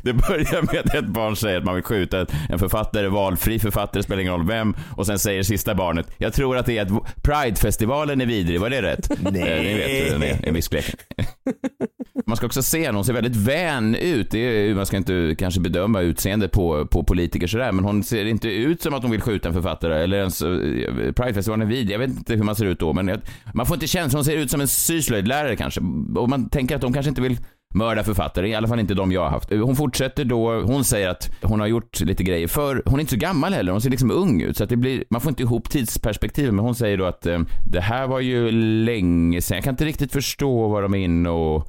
Det 0.02 0.12
börjar 0.12 0.62
med 0.62 0.80
att 0.80 0.94
ett 0.94 1.06
barn 1.06 1.36
säger 1.36 1.58
att 1.58 1.64
man 1.64 1.74
vill 1.74 1.84
skjuta 1.84 2.26
en 2.48 2.58
författare, 2.58 3.08
valfri 3.08 3.58
författare, 3.58 4.02
spelar 4.02 4.20
ingen 4.20 4.32
roll 4.32 4.46
vem. 4.46 4.74
Och 4.96 5.06
sen 5.06 5.18
säger 5.18 5.42
sista 5.42 5.74
barnet, 5.74 6.06
jag 6.18 6.32
tror 6.32 6.56
att 6.56 6.66
det 6.66 6.78
är 6.78 6.82
att 6.82 7.22
Pridefestivalen 7.22 8.20
är 8.20 8.26
vidrig, 8.26 8.60
var 8.60 8.70
det 8.70 8.82
rätt? 8.82 9.10
Nej. 9.20 9.42
Eh, 9.42 9.62
Ni 9.62 9.74
vet 9.74 10.06
hur 10.06 10.10
den 10.12 10.22
är, 10.22 10.48
är 10.48 10.52
viskleken. 10.52 10.96
Man 12.30 12.36
ska 12.36 12.46
också 12.46 12.62
se 12.62 12.86
henne, 12.86 12.98
hon 12.98 13.04
ser 13.04 13.12
väldigt 13.12 13.36
vän 13.36 13.94
ut. 13.94 14.30
Det 14.30 14.38
är, 14.38 14.74
man 14.74 14.86
ska 14.86 14.96
inte 14.96 15.34
kanske 15.38 15.60
bedöma 15.60 16.00
utseendet 16.00 16.52
på, 16.52 16.86
på 16.86 17.04
politiker 17.04 17.46
sådär, 17.46 17.72
men 17.72 17.84
hon 17.84 18.02
ser 18.02 18.24
inte 18.24 18.48
ut 18.48 18.82
som 18.82 18.94
att 18.94 19.02
hon 19.02 19.10
vill 19.10 19.20
skjuta 19.20 19.48
en 19.48 19.54
författare 19.54 20.02
eller 20.02 20.16
ens 20.16 20.42
eh, 20.42 21.12
Pridefestivalen 21.12 21.66
är 21.66 21.70
vid. 21.70 21.90
Jag 21.90 21.98
vet 21.98 22.10
inte 22.10 22.34
hur 22.34 22.42
man 22.42 22.56
ser 22.56 22.64
ut 22.64 22.78
då, 22.78 22.92
men 22.92 23.08
jag, 23.08 23.20
man 23.54 23.66
får 23.66 23.74
inte 23.76 23.86
känslan, 23.86 24.18
hon 24.18 24.24
ser 24.24 24.36
ut 24.36 24.50
som 24.50 24.60
en 24.60 24.68
syslöjdlärare 24.68 25.56
kanske. 25.56 25.80
Och 26.16 26.28
man 26.28 26.48
tänker 26.48 26.76
att 26.76 26.80
de 26.80 26.92
kanske 26.92 27.08
inte 27.08 27.22
vill 27.22 27.38
mörda 27.74 28.04
författare, 28.04 28.48
i 28.48 28.54
alla 28.54 28.68
fall 28.68 28.80
inte 28.80 28.94
de 28.94 29.12
jag 29.12 29.20
har 29.20 29.30
haft. 29.30 29.50
Hon 29.50 29.76
fortsätter 29.76 30.24
då, 30.24 30.60
hon 30.60 30.84
säger 30.84 31.08
att 31.08 31.30
hon 31.42 31.60
har 31.60 31.66
gjort 31.66 32.00
lite 32.00 32.22
grejer 32.24 32.48
för 32.48 32.82
hon 32.86 32.94
är 32.94 33.00
inte 33.00 33.12
så 33.12 33.18
gammal 33.18 33.52
heller, 33.52 33.72
hon 33.72 33.80
ser 33.80 33.90
liksom 33.90 34.10
ung 34.10 34.42
ut 34.42 34.56
så 34.56 34.64
att 34.64 34.70
det 34.70 34.76
blir, 34.76 35.04
man 35.10 35.20
får 35.20 35.30
inte 35.30 35.42
ihop 35.42 35.70
tidsperspektivet 35.70 36.54
men 36.54 36.64
hon 36.64 36.74
säger 36.74 36.98
då 36.98 37.04
att 37.04 37.26
eh, 37.26 37.40
det 37.66 37.80
här 37.80 38.06
var 38.06 38.20
ju 38.20 38.50
länge 38.50 39.40
sedan, 39.40 39.56
jag 39.56 39.64
kan 39.64 39.72
inte 39.72 39.84
riktigt 39.84 40.12
förstå 40.12 40.68
vad 40.68 40.82
de 40.82 40.94
är 40.94 40.98
inne 40.98 41.28
och 41.28 41.68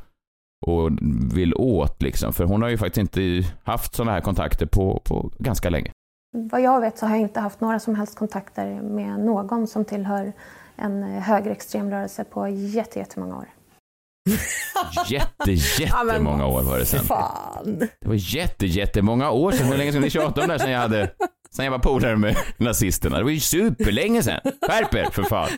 och 0.61 0.89
vill 1.33 1.53
åt 1.55 2.01
liksom. 2.01 2.33
För 2.33 2.43
hon 2.43 2.61
har 2.61 2.69
ju 2.69 2.77
faktiskt 2.77 3.17
inte 3.17 3.49
haft 3.63 3.95
sådana 3.95 4.11
här 4.11 4.21
kontakter 4.21 4.65
på, 4.65 5.01
på 5.05 5.31
ganska 5.39 5.69
länge. 5.69 5.91
Vad 6.37 6.61
jag 6.61 6.81
vet 6.81 6.97
så 6.97 7.05
har 7.05 7.15
jag 7.15 7.21
inte 7.21 7.39
haft 7.39 7.61
några 7.61 7.79
som 7.79 7.95
helst 7.95 8.17
kontakter 8.17 8.81
med 8.81 9.19
någon 9.19 9.67
som 9.67 9.85
tillhör 9.85 10.33
en 10.75 11.03
högerextrem 11.03 11.91
rörelse 11.91 12.23
på 12.23 12.47
jätte, 12.47 12.99
jättemånga 12.99 13.37
år. 13.37 13.45
Jätte, 15.09 15.51
jättemånga 15.51 16.45
år 16.45 16.61
var 16.61 16.77
det 16.77 16.85
sen. 16.85 16.99
Fan. 16.99 17.79
Det 17.99 18.07
var 18.07 18.15
jätte, 18.35 18.65
jättemånga 18.65 19.31
år 19.31 19.51
sedan. 19.51 19.67
Hur 19.67 19.77
länge 19.77 19.91
sedan 19.91 20.01
ni 20.01 20.09
tjatade 20.09 20.41
om 20.41 20.47
det 20.47 20.53
här 20.53 20.59
sen 20.59 20.71
jag 20.71 20.79
hade 20.79 21.11
Sen 21.55 21.65
jag 21.65 21.71
var 21.71 21.79
polare 21.79 22.17
med 22.17 22.37
nazisterna. 22.57 23.17
Det 23.17 23.23
var 23.23 23.31
ju 23.31 23.39
superlänge 23.39 24.23
sedan. 24.23 24.39
Skärp 24.61 24.93
er 24.95 25.09
för 25.11 25.23
fan. 25.23 25.49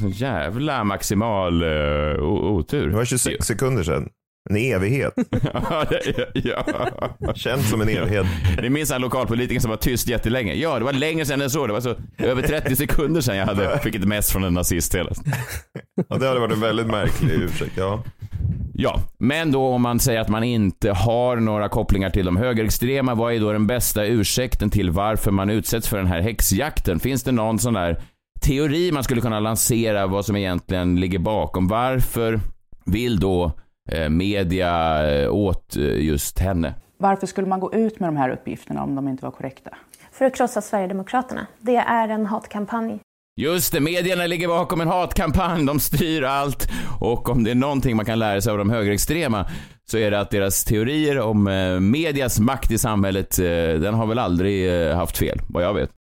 Så 0.00 0.08
jävla 0.08 0.84
maximal 0.84 1.62
uh, 1.62 2.22
otur. 2.22 2.88
Det 2.88 2.96
var 2.96 3.04
26 3.04 3.46
sekunder 3.46 3.82
sedan. 3.82 4.08
En 4.50 4.56
evighet. 4.56 5.12
ja, 5.54 5.86
ja, 6.34 6.64
ja. 7.20 7.34
Känns 7.34 7.70
som 7.70 7.80
en 7.80 7.88
evighet. 7.88 8.26
Ni 8.62 8.70
minns 8.70 8.92
han 8.92 9.00
lokalpolitikern 9.00 9.60
som 9.60 9.70
var 9.70 9.76
tyst 9.76 10.08
jättelänge? 10.08 10.54
Ja, 10.54 10.78
det 10.78 10.84
var 10.84 10.92
längre 10.92 11.26
sedan 11.26 11.40
än 11.40 11.50
så. 11.50 11.66
Det 11.66 11.72
var 11.72 11.80
så 11.80 11.94
över 12.18 12.42
30 12.42 12.76
sekunder 12.76 13.20
sedan 13.20 13.36
jag 13.36 13.46
hade, 13.46 13.78
fick 13.78 13.94
ett 13.94 14.04
mess 14.04 14.32
från 14.32 14.44
en 14.44 14.54
nazist 14.54 14.94
hela. 14.94 15.10
Ja, 16.08 16.16
det 16.16 16.28
hade 16.28 16.40
varit 16.40 16.52
en 16.52 16.60
väldigt 16.60 16.86
märklig 16.86 17.34
ursäkt. 17.34 17.72
Ja. 17.76 18.02
Ja, 18.76 19.00
men 19.18 19.52
då 19.52 19.66
om 19.66 19.82
man 19.82 20.00
säger 20.00 20.20
att 20.20 20.28
man 20.28 20.44
inte 20.44 20.90
har 20.90 21.36
några 21.36 21.68
kopplingar 21.68 22.10
till 22.10 22.26
de 22.26 22.36
högerextrema, 22.36 23.14
vad 23.14 23.34
är 23.34 23.40
då 23.40 23.52
den 23.52 23.66
bästa 23.66 24.04
ursäkten 24.04 24.70
till 24.70 24.90
varför 24.90 25.30
man 25.30 25.50
utsätts 25.50 25.88
för 25.88 25.96
den 25.96 26.06
här 26.06 26.20
häxjakten? 26.20 27.00
Finns 27.00 27.22
det 27.22 27.32
någon 27.32 27.58
sån 27.58 27.74
där 27.74 28.02
teori 28.44 28.92
man 28.92 29.04
skulle 29.04 29.20
kunna 29.20 29.40
lansera 29.40 30.06
vad 30.06 30.24
som 30.24 30.36
egentligen 30.36 31.00
ligger 31.00 31.18
bakom? 31.18 31.68
Varför 31.68 32.40
vill 32.84 33.20
då 33.20 33.52
eh, 33.92 34.08
media 34.08 35.02
eh, 35.10 35.34
åt 35.34 35.76
eh, 35.76 35.82
just 35.82 36.38
henne? 36.38 36.74
Varför 36.98 37.26
skulle 37.26 37.46
man 37.46 37.60
gå 37.60 37.74
ut 37.74 38.00
med 38.00 38.08
de 38.08 38.16
här 38.16 38.30
uppgifterna 38.30 38.82
om 38.82 38.94
de 38.94 39.08
inte 39.08 39.24
var 39.24 39.30
korrekta? 39.30 39.70
För 40.12 40.24
att 40.24 40.36
krossa 40.36 40.60
Sverigedemokraterna. 40.60 41.46
Det 41.60 41.76
är 41.76 42.08
en 42.08 42.26
hatkampanj. 42.26 43.00
Just 43.36 43.72
det, 43.72 43.80
medierna 43.80 44.26
ligger 44.26 44.48
bakom 44.48 44.80
en 44.80 44.88
hatkampanj, 44.88 45.66
de 45.66 45.80
styr 45.80 46.22
allt. 46.22 46.68
Och 47.00 47.28
om 47.28 47.44
det 47.44 47.50
är 47.50 47.54
någonting 47.54 47.96
man 47.96 48.04
kan 48.06 48.18
lära 48.18 48.40
sig 48.40 48.52
av 48.52 48.58
de 48.58 48.70
högerextrema 48.70 49.46
så 49.90 49.98
är 49.98 50.10
det 50.10 50.20
att 50.20 50.30
deras 50.30 50.64
teorier 50.64 51.20
om 51.20 51.46
eh, 51.46 51.80
medias 51.80 52.40
makt 52.40 52.70
i 52.70 52.78
samhället, 52.78 53.38
eh, 53.38 53.44
den 53.80 53.94
har 53.94 54.06
väl 54.06 54.18
aldrig 54.18 54.74
eh, 54.74 54.96
haft 54.96 55.16
fel, 55.16 55.40
vad 55.48 55.64
jag 55.64 55.74
vet. 55.74 55.90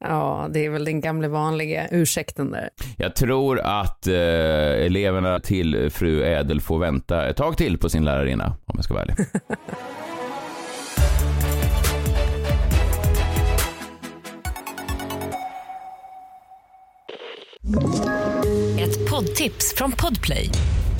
ja, 0.00 0.48
det 0.52 0.64
är 0.64 0.70
väl 0.70 0.84
den 0.84 1.00
gamla 1.00 1.28
vanliga 1.28 1.88
ursäkten 1.90 2.50
där. 2.50 2.68
Jag 2.96 3.14
tror 3.16 3.60
att 3.60 4.06
eh, 4.06 4.14
eleverna 4.14 5.40
till 5.40 5.90
fru 5.90 6.22
Ädel 6.24 6.60
får 6.60 6.78
vänta 6.78 7.28
ett 7.28 7.36
tag 7.36 7.56
till 7.56 7.78
på 7.78 7.88
sin 7.88 8.04
lärarinna, 8.04 8.46
om 8.46 8.74
jag 8.74 8.84
ska 8.84 8.94
vara 8.94 9.04
ärlig. 9.04 9.16
Ett 18.80 19.10
poddtips 19.10 19.74
från 19.76 19.92
Podplay. 19.92 20.50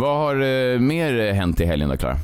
Vad 0.00 0.16
har 0.16 0.34
eh, 0.34 0.78
mer 0.78 1.20
eh, 1.20 1.34
hänt 1.34 1.60
i 1.60 1.64
helgen 1.64 1.88
då, 1.88 1.96
Klara? 1.96 2.16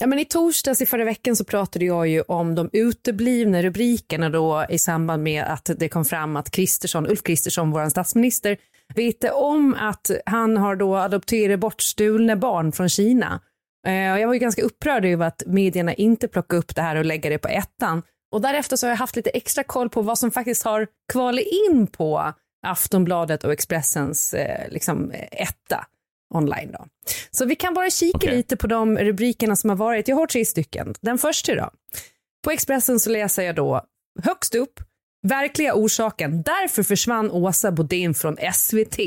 Ja, 0.00 0.06
men 0.06 0.18
I 0.18 0.24
torsdags 0.24 0.82
i 0.82 0.86
förra 0.86 1.04
veckan 1.04 1.36
så 1.36 1.44
pratade 1.44 1.84
jag 1.84 2.08
ju 2.08 2.22
om 2.22 2.54
de 2.54 2.70
uteblivna 2.72 3.62
rubrikerna 3.62 4.30
då 4.30 4.66
i 4.68 4.78
samband 4.78 5.22
med 5.22 5.44
att 5.44 5.70
det 5.78 5.88
kom 5.88 6.04
fram 6.04 6.36
att 6.36 6.50
Kristersson, 6.50 7.06
Ulf 7.06 7.22
Kristersson, 7.22 7.70
vår 7.70 7.88
statsminister, 7.88 8.56
vet 8.94 9.24
om 9.32 9.76
att 9.78 10.10
han 10.26 10.56
har 10.56 10.76
då 10.76 10.96
adopterat 10.96 11.60
bortstulna 11.60 12.36
barn 12.36 12.72
från 12.72 12.88
Kina. 12.88 13.40
Eh, 13.86 13.94
jag 13.94 14.26
var 14.26 14.34
ju 14.34 14.40
ganska 14.40 14.62
upprörd 14.62 15.04
över 15.04 15.26
att 15.26 15.42
medierna 15.46 15.94
inte 15.94 16.28
plockade 16.28 16.58
upp 16.58 16.74
det 16.74 16.82
här 16.82 16.96
och 16.96 17.04
lägger 17.04 17.30
det 17.30 17.38
på 17.38 17.48
ettan. 17.48 18.02
Och 18.32 18.40
därefter 18.40 18.76
så 18.76 18.86
har 18.86 18.90
jag 18.90 18.96
haft 18.96 19.16
lite 19.16 19.30
extra 19.30 19.64
koll 19.64 19.88
på 19.90 20.02
vad 20.02 20.18
som 20.18 20.30
faktiskt 20.30 20.64
har 20.64 20.86
kvalat 21.12 21.44
in 21.70 21.86
på 21.86 22.32
Aftonbladet 22.66 23.44
och 23.44 23.52
Expressens 23.52 24.34
eh, 24.34 24.70
liksom, 24.70 25.10
eh, 25.10 25.42
etta 25.42 25.86
online. 26.34 26.72
Då. 26.72 26.86
Så 27.30 27.44
vi 27.44 27.56
kan 27.56 27.74
bara 27.74 27.90
kika 27.90 28.16
okay. 28.18 28.36
lite 28.36 28.56
på 28.56 28.66
de 28.66 28.98
rubrikerna 28.98 29.56
som 29.56 29.70
har 29.70 29.76
varit. 29.76 30.08
Jag 30.08 30.16
har 30.16 30.26
tre 30.26 30.44
stycken. 30.44 30.94
Den 31.00 31.18
första 31.18 31.54
då. 31.54 31.70
På 32.44 32.50
Expressen 32.50 33.00
så 33.00 33.10
läser 33.10 33.42
jag 33.42 33.54
då 33.54 33.82
högst 34.22 34.54
upp, 34.54 34.80
verkliga 35.28 35.74
orsaken, 35.74 36.42
därför 36.42 36.82
försvann 36.82 37.30
Åsa 37.30 37.72
Bodén 37.72 38.14
från 38.14 38.36
SVT. 38.54 38.98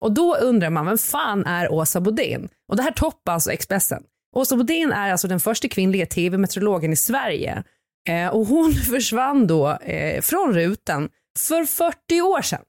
Och 0.00 0.12
då 0.12 0.36
undrar 0.36 0.70
man, 0.70 0.86
vem 0.86 0.98
fan 0.98 1.46
är 1.46 1.72
Åsa 1.72 2.00
Bodén? 2.00 2.48
Och 2.68 2.76
det 2.76 2.82
här 2.82 2.90
toppar 2.90 3.32
alltså 3.32 3.52
Expressen. 3.52 4.02
Åsa 4.36 4.56
Bodén 4.56 4.92
är 4.92 5.12
alltså 5.12 5.28
den 5.28 5.40
första 5.40 5.68
kvinnliga 5.68 6.06
tv-meteorologen 6.06 6.92
i 6.92 6.96
Sverige. 6.96 7.62
Eh, 8.08 8.28
och 8.28 8.46
hon 8.46 8.72
försvann 8.90 9.46
då 9.46 9.70
eh, 9.70 10.20
från 10.20 10.54
rutan 10.54 11.08
för 11.38 11.64
40 11.64 12.20
år 12.20 12.42
sedan. 12.42 12.62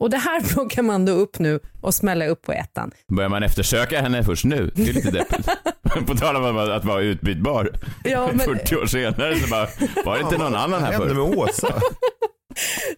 Och 0.00 0.10
det 0.10 0.16
här 0.16 0.40
plockar 0.54 0.82
man 0.82 1.04
då 1.04 1.12
upp 1.12 1.38
nu 1.38 1.60
och 1.80 1.94
smäller 1.94 2.28
upp 2.28 2.42
på 2.42 2.52
ettan. 2.52 2.90
Börjar 3.08 3.28
man 3.30 3.42
eftersöka 3.42 4.00
henne 4.00 4.24
först 4.24 4.44
nu? 4.44 4.72
Det 4.74 4.88
är 4.88 4.92
lite 4.92 5.10
deppigt. 5.10 5.48
på 6.06 6.14
tal 6.14 6.36
om 6.36 6.58
att 6.58 6.84
vara 6.84 7.00
utbytbar. 7.00 7.70
Ja, 8.04 8.30
men... 8.32 8.38
40 8.58 8.76
år 8.76 8.86
senare 8.86 9.36
så 9.36 9.48
bara, 9.48 9.68
var 10.04 10.14
det 10.14 10.20
inte 10.20 10.38
någon 10.38 10.54
annan 10.54 10.82
här 10.82 10.92
förr? 10.92 11.14
Vad 11.14 11.30
med 11.30 11.38
Åsa? 11.38 11.80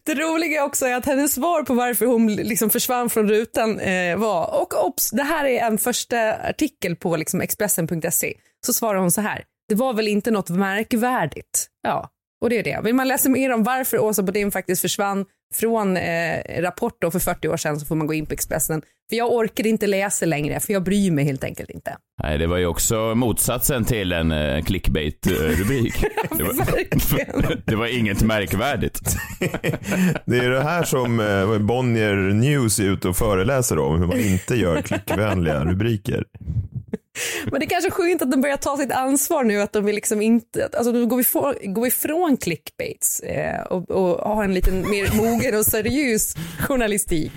Det 0.03 0.15
roliga 0.15 0.65
också 0.65 0.87
är 0.87 0.95
att 0.95 1.07
hennes 1.07 1.35
svar 1.35 1.63
på 1.63 1.75
varför 1.75 2.07
hon 2.07 2.35
liksom 2.35 2.71
försvann 2.71 3.11
från 3.11 3.29
rutan 3.29 3.81
eh, 3.81 4.17
var, 4.17 4.61
och 4.61 4.87
ops, 4.87 5.11
det 5.11 5.23
här 5.23 5.45
är 5.45 5.67
en 5.67 5.79
första 5.79 6.35
artikel 6.35 6.97
på 6.97 7.17
liksom 7.17 7.41
Expressen.se, 7.41 8.35
så 8.67 8.73
svarar 8.73 8.99
hon 8.99 9.11
så 9.11 9.21
här, 9.21 9.45
det 9.69 9.75
var 9.75 9.95
väl 9.95 10.09
inte 10.09 10.31
något 10.31 10.51
märkvärdigt. 10.51 11.67
Ja, 11.83 12.11
och 12.41 12.51
det 12.51 12.59
är 12.59 12.63
det. 12.63 12.81
Vill 12.85 12.95
man 12.95 13.09
läsa 13.09 13.29
mer 13.29 13.53
om 13.53 13.63
varför 13.63 13.99
Åsa 13.99 14.23
Bodin 14.23 14.51
faktiskt 14.51 14.83
försvann 14.83 15.25
från 15.55 15.97
eh, 15.97 16.61
Rapport 16.61 16.97
då 17.01 17.11
för 17.11 17.19
40 17.19 17.49
år 17.49 17.57
sedan 17.57 17.81
så 17.81 17.87
får 17.87 17.95
man 17.95 18.07
gå 18.07 18.15
in 18.15 18.27
på 18.27 18.35
Expressen. 18.35 18.83
För 19.09 19.17
jag 19.17 19.33
orkar 19.33 19.67
inte 19.67 19.87
läsa 19.87 20.27
längre, 20.27 20.61
för 20.61 20.73
jag 20.73 20.83
bryr 20.83 21.11
mig 21.11 21.25
helt 21.25 21.45
enkelt 21.45 21.71
inte. 21.71 21.97
Nej, 22.23 22.39
det 22.39 22.47
var 22.47 22.57
ju 22.57 22.67
också 22.67 23.15
motsatsen 23.15 23.85
till 23.85 24.13
en 24.13 24.33
eh, 24.33 24.65
clickbait-rubrik. 24.65 26.05
det, 26.37 26.43
var, 26.43 27.57
det 27.67 27.77
var 27.77 27.99
inget 27.99 28.23
märkvärdigt. 28.23 29.17
det 30.27 30.39
är 30.39 30.51
det 30.51 30.63
här 30.63 30.83
som 30.83 31.21
eh, 31.21 31.59
Bonnier 31.59 32.17
News 32.17 32.79
är 32.79 32.85
ute 32.85 33.09
och 33.09 33.17
föreläser 33.17 33.79
om, 33.79 33.99
hur 33.99 34.07
man 34.07 34.21
inte 34.21 34.55
gör 34.55 34.83
klickvänliga 34.83 35.65
rubriker. 35.65 36.25
Men 37.51 37.61
det 37.61 37.67
är 37.67 37.69
kanske 37.69 37.91
skönt 37.91 38.23
att 38.23 38.31
de 38.31 38.41
börjar 38.41 38.57
ta 38.57 38.77
sitt 38.77 38.93
ansvar 38.93 39.45
nu, 39.45 39.61
att 39.61 39.73
de 39.73 39.85
vill 39.85 39.95
liksom 39.95 40.23
inte, 40.23 40.69
alltså 40.77 40.93
då 40.93 41.07
går 41.07 41.17
vi, 41.17 41.25
för, 41.25 41.73
går 41.73 41.87
ifrån 41.87 42.37
clickbaits 42.37 43.21
eh, 43.21 43.61
och, 43.61 43.91
och 43.91 44.35
har 44.35 44.45
en 44.45 44.55
lite 44.55 44.71
mer 44.71 45.17
mogen 45.17 45.59
och 45.59 45.67
seriös 45.67 46.35
journalistik. 46.61 47.33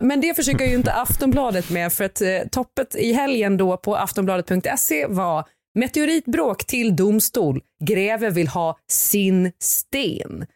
Men 0.00 0.20
det 0.20 0.34
försöker 0.34 0.64
ju 0.64 0.74
inte 0.74 0.92
Aftonbladet 0.92 1.70
med, 1.70 1.92
för 1.92 2.04
att 2.04 2.20
eh, 2.20 2.28
toppet 2.50 2.94
i 2.94 3.12
helgen 3.12 3.56
då 3.56 3.76
på 3.76 3.96
aftonbladet.se 3.96 5.06
var 5.06 5.44
meteoritbråk 5.74 6.64
till 6.64 6.96
domstol, 6.96 7.60
Greve 7.84 8.30
vill 8.30 8.48
ha 8.48 8.78
sin 8.90 9.52
sten. 9.58 10.46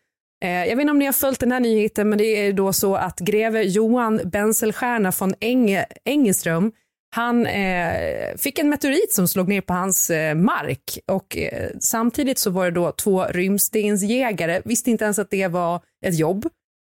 Eh, 0.45 0.51
jag 0.51 0.77
vet 0.77 0.81
inte 0.81 0.91
om 0.91 0.99
ni 0.99 1.07
har 1.07 1.13
följt 1.13 1.41
den 1.41 1.53
här 1.53 1.61
nyheten, 1.61 2.09
men 2.09 2.19
det 2.19 2.25
är 2.25 2.53
då 2.53 2.73
så 2.73 2.97
att 2.97 3.19
greve 3.19 3.63
Johan 3.63 4.21
Benselstierna 4.25 5.13
von 5.19 5.35
Enge, 5.41 5.87
Engeström 6.05 6.73
han 7.17 7.47
eh, 7.47 8.37
fick 8.37 8.59
en 8.59 8.69
meteorit 8.69 9.13
som 9.13 9.29
slog 9.29 9.49
ner 9.49 9.61
på 9.61 9.73
hans 9.73 10.11
eh, 10.11 10.35
mark 10.35 10.99
och 11.07 11.37
eh, 11.37 11.71
samtidigt 11.81 12.39
så 12.39 12.51
var 12.51 12.65
det 12.65 12.71
då 12.71 12.93
två 12.93 13.25
rymdstensjägare, 13.25 14.63
visste 14.65 14.91
inte 14.91 15.05
ens 15.05 15.19
att 15.19 15.31
det 15.31 15.49
var 15.49 15.81
ett 16.07 16.19
jobb, 16.19 16.49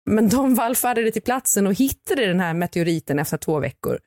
men 0.09 0.29
de 0.29 0.55
vallfärdade 0.55 1.11
till 1.11 1.21
platsen 1.21 1.67
och 1.67 1.73
hittade 1.73 2.25
den 2.25 2.39
här 2.39 2.53
meteoriten 2.53 3.19
efter 3.19 3.37
två 3.37 3.59
veckor. 3.59 3.99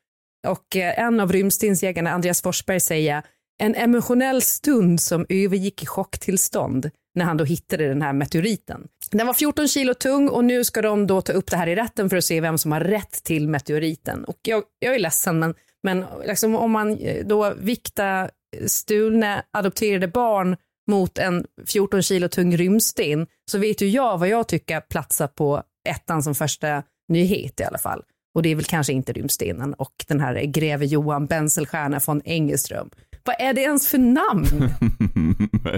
Och 0.49 0.76
eh, 0.76 0.99
en 0.99 1.21
av 1.21 1.33
rymdstensjägarna, 1.33 2.11
Andreas 2.11 2.43
Forsberg, 2.43 2.81
säger 2.81 3.23
en 3.62 3.75
emotionell 3.75 4.43
stund 4.43 5.00
som 5.00 5.26
övergick 5.29 5.83
i 5.83 5.87
chocktillstånd 5.87 6.90
när 7.14 7.25
han 7.25 7.37
då 7.37 7.45
hittade 7.45 7.88
den 7.88 8.02
här 8.02 8.12
meteoriten. 8.12 8.88
Den 9.11 9.26
var 9.26 9.35
14 9.35 9.69
kilo 9.69 9.95
tung 9.95 10.29
och 10.29 10.45
nu 10.45 10.64
ska 10.64 10.83
de 10.83 11.07
då 11.07 11.21
ta 11.23 11.33
upp 11.33 11.50
det 11.50 11.57
här 11.57 11.67
i 11.67 11.76
rätten 11.76 12.11
för 12.11 12.17
att 12.17 12.25
se 12.25 12.40
vem 12.40 12.59
som 12.59 12.73
har 12.73 12.81
rätt 12.81 13.25
till 13.25 13.49
meteoriten. 13.49 14.25
Och 14.25 14.38
jag, 14.43 14.62
jag 14.79 14.95
är 14.95 14.99
ledsen, 14.99 15.38
men 15.38 15.55
men 15.83 16.05
liksom 16.25 16.55
om 16.55 16.71
man 16.71 16.99
eh, 16.99 17.27
då 17.27 17.55
viktar 17.55 18.31
stulna 18.67 19.45
adopterade 19.51 20.09
barn 20.09 20.57
mot 20.91 21.19
en 21.19 21.45
14 21.67 22.03
kilo 22.03 22.29
tung 22.29 22.57
rymdsten 22.57 23.27
så 23.51 23.59
vet 23.59 23.83
ju 23.83 23.89
jag 23.89 24.19
vad 24.19 24.29
jag 24.29 24.49
tycker 24.49 24.81
platsar 24.81 25.27
på 25.27 25.63
ettan 25.89 26.23
som 26.23 26.35
första 26.35 26.83
nyhet 27.09 27.61
i 27.61 27.65
alla 27.65 27.79
fall. 27.79 28.03
Och 28.35 28.43
det 28.43 28.49
är 28.49 28.55
väl 28.55 28.65
kanske 28.65 28.93
inte 28.93 29.13
rymdstenen 29.13 29.75
och 29.75 30.05
den 30.09 30.21
här 30.21 30.43
greve 30.43 30.87
Johan 30.87 31.27
Benselstierna 31.27 32.01
från 32.01 32.23
Engelström. 32.25 32.91
Vad 33.25 33.37
är 33.39 33.53
det 33.53 33.61
ens 33.61 33.89
för 33.89 33.99
namn? 33.99 34.47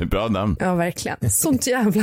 Bra 0.10 0.28
namn. 0.28 0.56
Ja, 0.60 0.74
verkligen. 0.74 1.30
Sånt 1.30 1.66
jävla, 1.66 2.02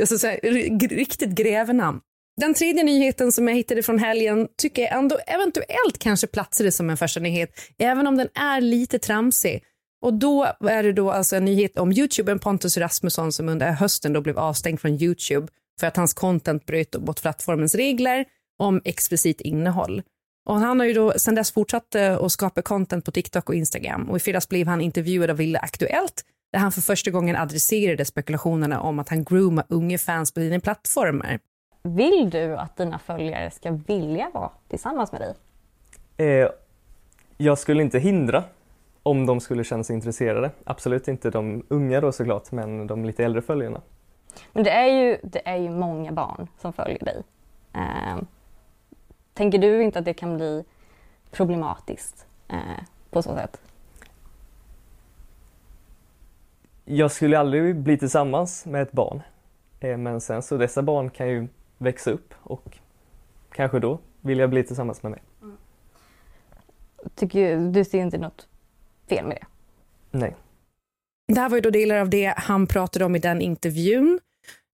alltså, 0.00 0.18
så 0.18 0.26
här, 0.26 0.40
riktigt 0.88 1.30
grevenamn. 1.30 2.00
Den 2.40 2.54
tredje 2.54 2.84
nyheten 2.84 3.32
som 3.32 3.48
jag 3.48 3.54
hittade 3.54 3.82
från 3.82 3.98
helgen 3.98 4.48
tycker 4.56 4.82
jag 4.82 4.92
ändå 4.92 5.18
eventuellt 5.26 5.98
kanske 5.98 6.26
platsade 6.26 6.72
som 6.72 6.90
en 6.90 6.96
första 6.96 7.20
nyhet, 7.20 7.50
även 7.78 8.06
om 8.06 8.16
den 8.16 8.28
är 8.34 8.60
lite 8.60 8.98
tramsig. 8.98 9.64
Och 10.02 10.14
då 10.14 10.46
är 10.60 10.82
det 10.82 10.92
då 10.92 11.10
alltså 11.10 11.36
en 11.36 11.44
nyhet 11.44 11.78
om 11.78 11.92
youtubern 11.92 12.38
Pontus 12.38 12.76
Rasmusson 12.76 13.32
som 13.32 13.48
under 13.48 13.72
hösten 13.72 14.12
då 14.12 14.20
blev 14.20 14.38
avstängd 14.38 14.80
från 14.80 15.02
Youtube 15.02 15.48
för 15.80 15.86
att 15.86 15.96
hans 15.96 16.14
content 16.14 16.66
bröt 16.66 16.96
mot 17.06 17.22
plattformens 17.22 17.74
regler 17.74 18.24
om 18.58 18.80
explicit 18.84 19.40
innehåll. 19.40 20.02
Och 20.48 20.54
han 20.54 20.80
har 20.80 20.86
ju 20.86 20.92
då 20.92 21.12
sedan 21.16 21.34
dess 21.34 21.50
fortsatt 21.50 21.94
eh, 21.94 22.16
att 22.16 22.32
skapa 22.32 22.62
content 22.62 23.04
på 23.04 23.10
TikTok 23.10 23.48
och 23.48 23.54
Instagram 23.54 24.10
och 24.10 24.16
i 24.16 24.20
fredags 24.20 24.48
blev 24.48 24.66
han 24.66 24.80
intervjuad 24.80 25.30
av 25.30 25.36
Villa 25.36 25.58
Aktuellt 25.58 26.24
där 26.52 26.58
han 26.58 26.72
för 26.72 26.80
första 26.80 27.10
gången 27.10 27.36
adresserade 27.36 28.04
spekulationerna 28.04 28.80
om 28.80 28.98
att 28.98 29.08
han 29.08 29.24
groomar 29.24 29.64
unga 29.68 29.98
fans 29.98 30.32
på 30.32 30.40
sina 30.40 30.60
plattformar. 30.60 31.38
Vill 31.86 32.30
du 32.30 32.56
att 32.56 32.76
dina 32.76 32.98
följare 32.98 33.50
ska 33.50 33.70
vilja 33.70 34.30
vara 34.34 34.50
tillsammans 34.68 35.12
med 35.12 35.20
dig? 35.20 35.34
Eh, 36.16 36.48
jag 37.36 37.58
skulle 37.58 37.82
inte 37.82 37.98
hindra 37.98 38.44
om 39.02 39.26
de 39.26 39.40
skulle 39.40 39.64
känna 39.64 39.84
sig 39.84 39.94
intresserade. 39.96 40.50
Absolut 40.64 41.08
inte 41.08 41.30
de 41.30 41.64
unga 41.68 42.00
då 42.00 42.12
såklart, 42.12 42.52
men 42.52 42.86
de 42.86 43.04
lite 43.04 43.24
äldre 43.24 43.42
följarna. 43.42 43.80
Men 44.52 44.64
det 44.64 44.70
är 44.70 44.86
ju, 44.86 45.18
det 45.22 45.48
är 45.48 45.56
ju 45.56 45.70
många 45.70 46.12
barn 46.12 46.48
som 46.58 46.72
följer 46.72 47.04
dig. 47.04 47.22
Eh, 47.72 48.16
Tänker 49.34 49.58
du 49.58 49.82
inte 49.82 49.98
att 49.98 50.04
det 50.04 50.14
kan 50.14 50.36
bli 50.36 50.64
problematiskt 51.30 52.26
eh, 52.48 52.58
på 53.10 53.22
så 53.22 53.34
sätt? 53.34 53.60
Jag 56.84 57.10
skulle 57.10 57.38
aldrig 57.38 57.76
bli 57.76 57.98
tillsammans 57.98 58.66
med 58.66 58.82
ett 58.82 58.92
barn. 58.92 59.22
Eh, 59.80 59.96
men 59.96 60.20
sen 60.20 60.42
så 60.42 60.56
dessa 60.56 60.82
barn 60.82 61.10
kan 61.10 61.28
ju 61.28 61.48
växa 61.78 62.10
upp 62.10 62.34
och 62.42 62.78
kanske 63.52 63.78
då 63.78 63.98
vill 64.20 64.38
jag 64.38 64.50
bli 64.50 64.64
tillsammans 64.64 65.02
med 65.02 65.12
mig. 65.12 65.22
Tycker 67.14 67.56
du, 67.72 67.84
ser 67.84 67.98
inte 67.98 68.18
något 68.18 68.48
fel 69.08 69.26
med 69.26 69.38
det? 69.40 69.46
Nej. 70.18 70.36
Det 71.28 71.40
här 71.40 71.48
var 71.48 71.56
ju 71.56 71.60
då 71.60 71.70
delar 71.70 71.96
av 71.96 72.10
det 72.10 72.34
han 72.36 72.66
pratade 72.66 73.04
om 73.04 73.16
i 73.16 73.18
den 73.18 73.40
intervjun. 73.40 74.20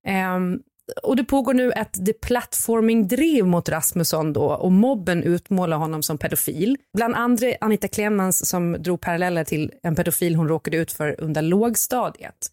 Ehm, 0.07 0.61
och 1.03 1.15
det 1.15 1.23
pågår 1.23 1.53
nu 1.53 1.71
ett 1.71 2.05
deplatforming-drev 2.05 3.45
mot 3.45 3.69
Rasmusson 3.69 4.33
då 4.33 4.43
och 4.43 4.71
mobben 4.71 5.23
utmålar 5.23 5.77
honom 5.77 6.03
som 6.03 6.17
pedofil. 6.17 6.77
Bland 6.93 7.15
andra 7.15 7.47
Anita 7.61 7.87
Clemens 7.87 8.49
som 8.49 8.73
drog 8.79 9.01
paralleller 9.01 9.43
till 9.43 9.71
en 9.83 9.95
pedofil 9.95 10.35
hon 10.35 10.47
råkade 10.47 10.77
ut 10.77 10.91
för 10.91 11.21
under 11.21 11.41
lågstadiet. 11.41 12.47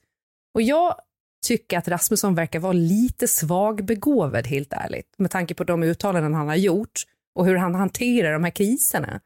Och 0.54 0.62
jag 0.62 0.95
tycka 1.47 1.78
att 1.78 1.88
Rasmusson 1.88 2.35
verkar 2.35 2.59
vara 2.59 2.73
lite 2.73 3.28
svagbegåvad 3.28 4.47
helt 4.47 4.73
ärligt 4.73 5.14
med 5.18 5.30
tanke 5.30 5.54
på 5.54 5.64
de 5.64 5.82
uttalanden 5.82 6.35
han 6.35 6.49
har 6.49 6.56
gjort 6.56 7.02
och 7.35 7.47
hur 7.47 7.56
han 7.56 7.75
hanterar 7.75 8.32
de 8.32 8.44
här 8.44 8.50
kriserna. 8.50 9.20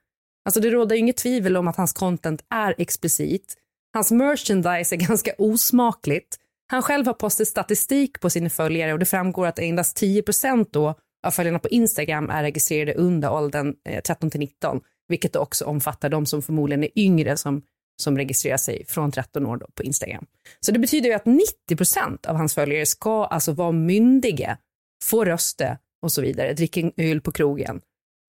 Alltså 0.45 0.61
det 0.61 0.71
råder 0.71 0.97
inget 0.97 1.17
tvivel 1.17 1.57
om 1.57 1.69
att 1.69 1.77
hans 1.77 1.93
content 1.93 2.45
är 2.51 2.75
explicit. 2.79 3.55
Hans 3.93 4.11
merchandise 4.11 4.95
är 4.95 5.09
ganska 5.09 5.33
osmakligt. 5.39 6.37
Han 6.67 6.83
själv 6.83 7.07
har 7.07 7.15
postat 7.15 7.49
statistik 7.49 8.21
på 8.21 8.31
sina 8.31 8.51
följare 8.51 8.93
och 8.93 8.99
det 8.99 9.07
framgår 9.07 9.47
att 9.47 9.59
endast 9.59 9.97
10 9.97 10.23
då 10.71 10.95
av 11.27 11.31
följarna 11.31 11.59
på 11.59 11.69
Instagram 11.69 12.31
är 12.31 12.43
registrerade 12.43 12.95
under 12.95 13.33
åldern 13.33 13.75
eh, 13.89 14.03
13 14.03 14.31
till 14.31 14.41
19, 14.41 14.81
vilket 15.09 15.37
också 15.37 15.65
omfattar 15.65 16.09
de 16.09 16.27
som 16.27 16.43
förmodligen 16.43 16.85
är 16.85 16.99
yngre 16.99 17.37
som, 17.37 17.63
som 18.03 18.17
registrerar 18.17 18.57
sig 18.57 18.85
från 18.89 19.13
13 19.13 19.47
år 19.47 19.57
då 19.57 19.67
på 19.75 19.83
Instagram. 19.83 20.27
Så 20.61 20.73
det 20.73 20.79
betyder 20.79 21.09
ju 21.09 21.15
att 21.15 21.27
90 21.27 21.77
procent 21.77 22.27
av 22.27 22.37
hans 22.37 22.55
följare 22.55 22.87
ska 22.87 23.25
alltså 23.25 23.53
vara 23.53 23.73
myndiga, 23.73 24.59
få 25.05 25.25
rösta 25.25 25.79
och 26.03 26.13
så 26.13 26.23
vidare, 26.23 26.53
dricka 26.53 26.91
öl 26.97 27.21
på 27.21 27.33
krogen. 27.33 27.81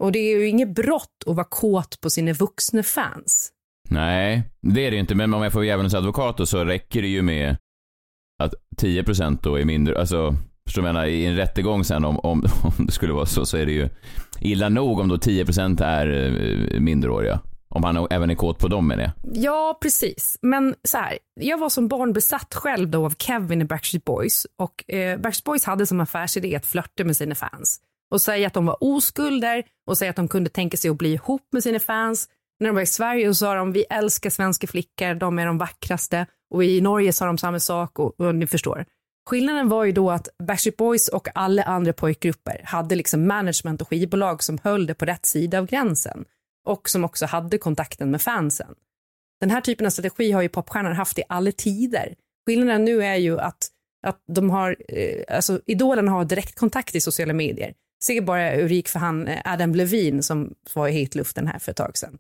Och 0.04 0.12
det 0.12 0.20
är 0.20 0.40
ju 0.40 0.48
inget 0.48 0.76
brott 0.76 1.24
att 1.26 1.36
vara 1.36 1.48
kåt 1.50 2.02
på 2.02 2.10
sina 2.10 2.34
vuxna 2.34 2.84
fans. 2.84 3.52
Nej, 3.90 4.44
det 4.62 4.88
är 4.88 4.92
det 4.92 4.98
inte. 4.98 5.16
Men 5.16 5.34
om 5.34 5.44
jag 5.44 5.54
får 5.54 5.66
djävulens 5.66 5.94
advokat 5.94 6.38
då, 6.38 6.46
så 6.46 6.66
räcker 6.66 7.02
det 7.02 7.08
ju 7.08 7.22
med 7.22 7.58
att 8.44 8.54
10 8.78 9.04
procent 9.04 9.44
då 9.44 9.56
är 9.56 9.66
mindre, 9.66 10.00
alltså 10.00 10.36
Förstår 10.66 10.82
du 10.82 10.84
vad 10.84 10.90
jag 10.90 10.96
menar? 10.96 11.08
I 11.08 11.26
en 11.26 11.36
rättegång 11.36 11.84
sen 11.84 12.06
om, 12.06 12.20
om, 12.20 12.44
om 12.78 12.86
det 12.86 12.92
skulle 12.92 13.14
vara 13.14 13.26
så, 13.26 13.46
så 13.46 13.58
är 13.58 13.66
det 13.66 13.72
ju 13.72 13.90
illa 14.40 14.70
nog 14.70 15.00
om 15.00 15.08
då 15.08 15.16
10% 15.16 15.84
är 15.84 16.08
eh, 16.74 16.80
minderåriga. 16.80 17.40
Om 17.76 17.84
han 17.84 18.08
även 18.10 18.30
är 18.30 18.36
kåt 18.36 18.60
på 18.60 18.68
dem 18.68 18.88
med 18.88 18.98
det. 18.98 19.14
Ja, 19.34 19.78
precis. 19.82 20.38
Men 20.42 20.76
så 20.84 20.98
här, 20.98 21.18
jag 21.42 21.58
var 21.58 21.70
som 21.70 21.88
barn 21.88 22.14
besatt 22.14 22.54
själv 22.54 22.90
då 22.90 23.06
av 23.06 23.14
Kevin 23.18 23.62
i 23.62 23.66
Backstreet 23.66 24.06
Boys 24.06 24.48
och 24.58 24.94
eh, 24.94 25.20
Backstreet 25.20 25.44
Boys 25.44 25.64
hade 25.64 25.86
som 25.86 26.00
affärsidé 26.00 26.56
att 26.56 26.66
flörta 26.66 27.04
med 27.04 27.18
sina 27.18 27.36
fans 27.36 27.82
och 28.12 28.22
säga 28.22 28.48
att 28.48 28.54
de 28.54 28.66
var 28.66 28.78
oskulder 28.82 29.64
och 29.88 29.98
säga 29.98 30.10
att 30.10 30.16
de 30.16 30.28
kunde 30.28 30.50
tänka 30.50 30.78
sig 30.78 30.90
att 30.92 30.98
bli 30.98 31.14
ihop 31.14 31.48
med 31.52 31.64
sina 31.64 31.80
fans. 31.80 32.30
När 32.60 32.68
de 32.68 32.76
var 32.76 32.82
i 32.82 32.86
Sverige 32.86 33.28
så 33.28 33.34
sa 33.34 33.56
de 33.56 33.72
vi 33.72 33.84
älskar 33.90 34.30
svenska 34.30 34.68
flickor, 34.68 35.14
de 35.14 35.40
är 35.40 35.46
de 35.46 35.58
vackraste 35.58 36.26
och 36.54 36.64
i 36.64 36.82
Norge 36.82 37.14
sa 37.14 37.26
de 37.26 37.38
samma 37.38 37.60
sak 37.60 38.00
och, 38.00 38.20
och 38.20 38.36
ni 38.36 38.48
förstår. 38.48 38.86
Skillnaden 39.30 39.70
var 39.70 39.84
ju 39.84 39.92
då 39.92 40.12
att 40.12 40.28
Backstreet 40.44 40.78
Boys 40.78 41.08
och 41.08 41.28
alla 41.36 41.64
andra 41.64 41.94
pojkgrupper 41.94 42.62
hade 42.64 42.96
liksom 42.96 43.28
management 43.28 43.82
och 43.82 43.88
skivbolag 43.88 44.44
som 44.44 44.58
höll 44.64 44.86
det 44.86 44.94
på 44.94 45.06
rätt 45.06 45.26
sida 45.26 45.60
av 45.60 45.66
gränsen 45.66 46.26
och 46.66 46.90
som 46.90 47.04
också 47.04 47.26
hade 47.26 47.58
kontakten 47.58 48.12
med 48.12 48.22
fansen. 48.22 48.76
Den 49.40 49.50
här 49.50 49.62
typen 49.62 49.86
av 49.86 49.90
strategi 49.90 50.32
har 50.32 50.42
ju 50.42 50.50
popstjärnor 50.50 50.92
haft 50.92 51.20
i 51.20 51.24
alla 51.30 51.52
tider. 51.52 52.16
Skillnaden 52.46 52.86
nu 52.86 53.04
är 53.04 53.16
ju 53.16 53.40
att, 53.40 53.68
att 54.08 54.24
de 54.28 54.50
har, 54.50 54.76
eh, 54.88 55.36
alltså 55.36 55.62
idolen 55.66 56.08
har 56.08 56.26
direktkontakt 56.26 56.96
i 56.96 57.02
sociala 57.02 57.34
medier. 57.34 57.74
Se 58.04 58.22
bara 58.22 58.50
hur 58.50 58.70
det 58.70 58.76
gick 58.76 58.90
för 58.90 59.00
han 59.00 59.28
eh, 59.28 59.42
Adam 59.46 59.76
Levine 59.76 60.24
som 60.24 60.54
var 60.74 60.88
i 60.88 60.92
hetluften 60.92 61.48
här 61.48 61.60
för 61.60 61.72
ett 61.72 61.78
tag 61.78 61.98
sedan. 61.98 62.18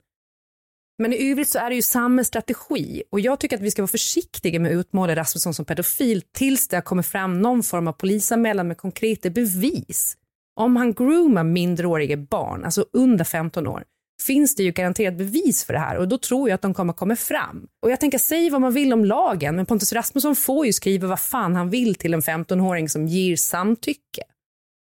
Men 0.97 1.13
i 1.13 1.31
övrigt 1.31 1.49
så 1.49 1.59
är 1.59 1.69
det 1.69 1.75
ju 1.75 1.81
samma 1.81 2.23
strategi 2.23 3.03
och 3.09 3.19
jag 3.19 3.39
tycker 3.39 3.55
att 3.55 3.61
vi 3.61 3.71
ska 3.71 3.81
vara 3.81 3.87
försiktiga 3.87 4.59
med 4.59 4.71
att 4.71 4.75
utmåla 4.75 5.15
Rasmusson 5.15 5.53
som 5.53 5.65
pedofil 5.65 6.21
tills 6.21 6.67
det 6.67 6.77
har 6.77 6.81
kommit 6.81 7.05
fram 7.05 7.41
någon 7.41 7.63
form 7.63 7.87
av 7.87 7.93
polisanmälan 7.93 8.67
med 8.67 8.77
konkreta 8.77 9.29
bevis. 9.29 10.17
Om 10.55 10.75
han 10.75 10.93
groomar 10.93 11.43
minderåriga 11.43 12.17
barn, 12.17 12.63
alltså 12.63 12.85
under 12.93 13.25
15 13.25 13.67
år, 13.67 13.83
finns 14.23 14.55
det 14.55 14.63
ju 14.63 14.71
garanterat 14.71 15.17
bevis 15.17 15.63
för 15.63 15.73
det 15.73 15.79
här 15.79 15.97
och 15.97 16.07
då 16.07 16.17
tror 16.17 16.49
jag 16.49 16.55
att 16.55 16.61
de 16.61 16.73
kommer 16.73 16.93
komma 16.93 17.15
fram. 17.15 17.67
Och 17.81 17.91
jag 17.91 17.99
tänker, 17.99 18.17
säg 18.17 18.49
vad 18.49 18.61
man 18.61 18.73
vill 18.73 18.93
om 18.93 19.05
lagen, 19.05 19.55
men 19.55 19.65
Pontus 19.65 19.93
Rasmusson 19.93 20.35
får 20.35 20.65
ju 20.65 20.73
skriva 20.73 21.07
vad 21.07 21.19
fan 21.19 21.55
han 21.55 21.69
vill 21.69 21.95
till 21.95 22.13
en 22.13 22.21
15-åring 22.21 22.89
som 22.89 23.07
ger 23.07 23.35
samtycke. 23.35 24.23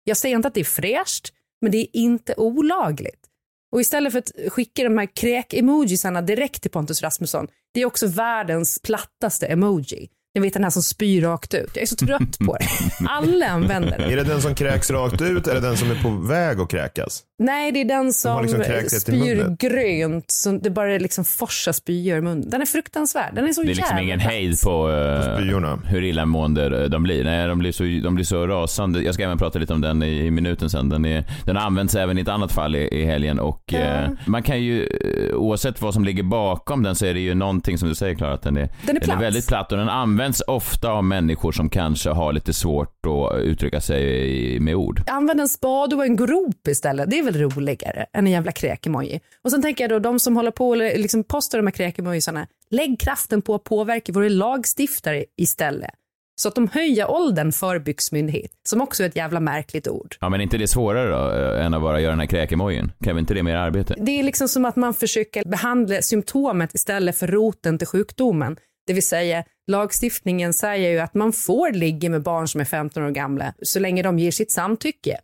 Jag 0.04 0.16
säger 0.16 0.36
inte 0.36 0.48
att 0.48 0.54
det 0.54 0.60
är 0.60 0.64
fräscht, 0.64 1.32
men 1.60 1.72
det 1.72 1.78
är 1.78 1.86
inte 1.92 2.34
olagligt. 2.36 3.28
Och 3.72 3.80
istället 3.80 4.12
för 4.12 4.18
att 4.18 4.52
skicka 4.52 4.84
de 4.84 4.98
här 4.98 5.06
kräk-emojisarna 5.06 6.22
direkt 6.22 6.62
till 6.62 6.70
Pontus 6.70 7.02
Rasmusson, 7.02 7.48
det 7.74 7.80
är 7.80 7.86
också 7.86 8.06
världens 8.06 8.78
plattaste 8.82 9.46
emoji. 9.46 10.08
Ni 10.34 10.40
vet 10.40 10.52
den 10.52 10.64
här 10.64 10.70
som 10.70 10.82
spyr 10.82 11.22
rakt 11.22 11.54
ut. 11.54 11.70
Jag 11.74 11.82
är 11.82 11.86
så 11.86 11.96
trött 11.96 12.38
på 12.38 12.56
det. 12.56 12.66
Alla 13.08 13.46
använder 13.46 13.98
den. 13.98 14.10
Är 14.10 14.16
det 14.16 14.24
den 14.24 14.42
som 14.42 14.54
kräks 14.54 14.90
rakt 14.90 15.20
ut 15.20 15.46
eller 15.46 15.60
den 15.60 15.76
som 15.76 15.90
är 15.90 16.02
på 16.02 16.10
väg 16.10 16.60
att 16.60 16.70
kräkas? 16.70 17.22
Nej, 17.42 17.72
det 17.72 17.80
är 17.80 17.84
den 17.84 18.12
som 18.12 18.42
liksom 18.42 18.60
rätt 18.60 18.92
i 18.92 19.00
spyr 19.00 19.56
grönt. 19.58 20.30
Så 20.30 20.50
det 20.52 20.70
bara 20.70 20.98
liksom 20.98 21.24
forsar 21.24 21.72
spyor 21.72 22.18
i 22.18 22.20
munnen. 22.20 22.50
Den 22.50 22.62
är 22.62 22.66
fruktansvärd. 22.66 23.34
Den 23.34 23.44
är 23.48 23.52
så 23.52 23.62
Det 23.62 23.66
är 23.66 23.68
liksom 23.68 23.86
jävla 23.96 24.02
ingen 24.02 24.20
hejd 24.20 24.60
på, 24.64 24.88
uh, 24.88 25.36
spyorna. 25.36 25.78
hur 25.86 26.02
illamående 26.04 26.88
de 26.88 27.02
blir. 27.02 27.24
Nej, 27.24 27.48
de 27.48 27.58
blir, 27.58 27.72
så, 27.72 27.82
de 27.82 28.14
blir 28.14 28.24
så 28.24 28.46
rasande. 28.46 29.02
Jag 29.02 29.14
ska 29.14 29.22
även 29.22 29.38
prata 29.38 29.58
lite 29.58 29.72
om 29.72 29.80
den 29.80 30.02
i, 30.02 30.26
i 30.26 30.30
minuten 30.30 30.70
sen. 30.70 30.88
Den, 30.88 31.04
är, 31.04 31.24
den 31.44 31.56
har 31.56 31.62
använts 31.66 31.94
även 31.94 32.18
i 32.18 32.20
ett 32.20 32.28
annat 32.28 32.52
fall 32.52 32.76
i, 32.76 32.88
i 32.92 33.04
helgen 33.04 33.40
och 33.40 33.74
eh, 33.74 34.10
man 34.26 34.42
kan 34.42 34.62
ju, 34.62 34.86
eh, 34.86 35.34
oavsett 35.36 35.82
vad 35.82 35.94
som 35.94 36.04
ligger 36.04 36.22
bakom 36.22 36.82
den 36.82 36.94
så 36.94 37.06
är 37.06 37.14
det 37.14 37.20
ju 37.20 37.34
någonting 37.34 37.78
som 37.78 37.88
du 37.88 37.94
säger 37.94 38.14
Klara, 38.14 38.32
att 38.34 38.42
den 38.42 38.56
är, 38.56 38.68
Den 38.86 38.96
är 38.96 39.00
platt. 39.00 39.22
väldigt 39.22 39.46
platt 39.48 39.72
och 39.72 39.78
den 39.78 39.88
används 39.88 40.42
ofta 40.46 40.90
av 40.90 41.04
människor 41.04 41.52
som 41.52 41.68
kanske 41.70 42.10
har 42.10 42.32
lite 42.32 42.52
svårt 42.52 43.06
att 43.06 43.38
uttrycka 43.40 43.80
sig 43.80 44.60
med 44.60 44.74
ord. 44.74 45.02
Använd 45.06 45.40
en 45.40 45.48
spade 45.48 45.96
och 45.96 46.04
en 46.04 46.16
grop 46.16 46.68
istället. 46.68 47.10
Det 47.10 47.18
är 47.18 47.22
väl 47.22 47.31
roligare 47.32 48.06
än 48.12 48.26
en 48.26 48.32
jävla 48.32 48.52
kräkemoji. 48.52 49.20
Och 49.44 49.50
sen 49.50 49.62
tänker 49.62 49.84
jag 49.84 49.90
då, 49.90 49.98
de 49.98 50.18
som 50.18 50.36
håller 50.36 50.50
på 50.50 50.68
och 50.68 50.76
liksom 50.76 51.24
postar 51.24 51.58
de 51.58 51.66
här 51.66 51.72
kräkemojisarna, 51.72 52.46
lägg 52.70 53.00
kraften 53.00 53.42
på 53.42 53.54
att 53.54 53.64
påverka 53.64 54.12
våra 54.12 54.28
lagstiftare 54.28 55.24
istället. 55.36 55.90
Så 56.34 56.48
att 56.48 56.54
de 56.54 56.68
höjer 56.68 57.10
åldern 57.10 57.52
för 57.52 57.78
byxmyndighet, 57.78 58.50
som 58.68 58.80
också 58.80 59.02
är 59.02 59.06
ett 59.06 59.16
jävla 59.16 59.40
märkligt 59.40 59.88
ord. 59.88 60.16
Ja, 60.20 60.28
men 60.28 60.40
inte 60.40 60.58
det 60.58 60.68
svårare 60.68 61.10
då, 61.10 61.30
eh, 61.30 61.66
än 61.66 61.74
att 61.74 61.82
bara 61.82 62.00
göra 62.00 62.10
den 62.10 62.20
här 62.20 62.26
kräkemojin? 62.26 62.92
Kräver 63.04 63.20
inte 63.20 63.34
det 63.34 63.42
mer 63.42 63.56
arbete? 63.56 63.94
Det 63.98 64.18
är 64.18 64.22
liksom 64.22 64.48
som 64.48 64.64
att 64.64 64.76
man 64.76 64.94
försöker 64.94 65.44
behandla 65.44 66.02
symptomet 66.02 66.74
istället 66.74 67.18
för 67.18 67.26
roten 67.26 67.78
till 67.78 67.86
sjukdomen. 67.86 68.56
Det 68.86 68.92
vill 68.92 69.06
säga, 69.06 69.44
lagstiftningen 69.66 70.52
säger 70.52 70.90
ju 70.90 70.98
att 70.98 71.14
man 71.14 71.32
får 71.32 71.72
ligga 71.72 72.10
med 72.10 72.22
barn 72.22 72.48
som 72.48 72.60
är 72.60 72.64
15 72.64 73.02
år 73.02 73.10
gamla 73.10 73.54
så 73.62 73.80
länge 73.80 74.02
de 74.02 74.18
ger 74.18 74.30
sitt 74.30 74.50
samtycke. 74.50 75.18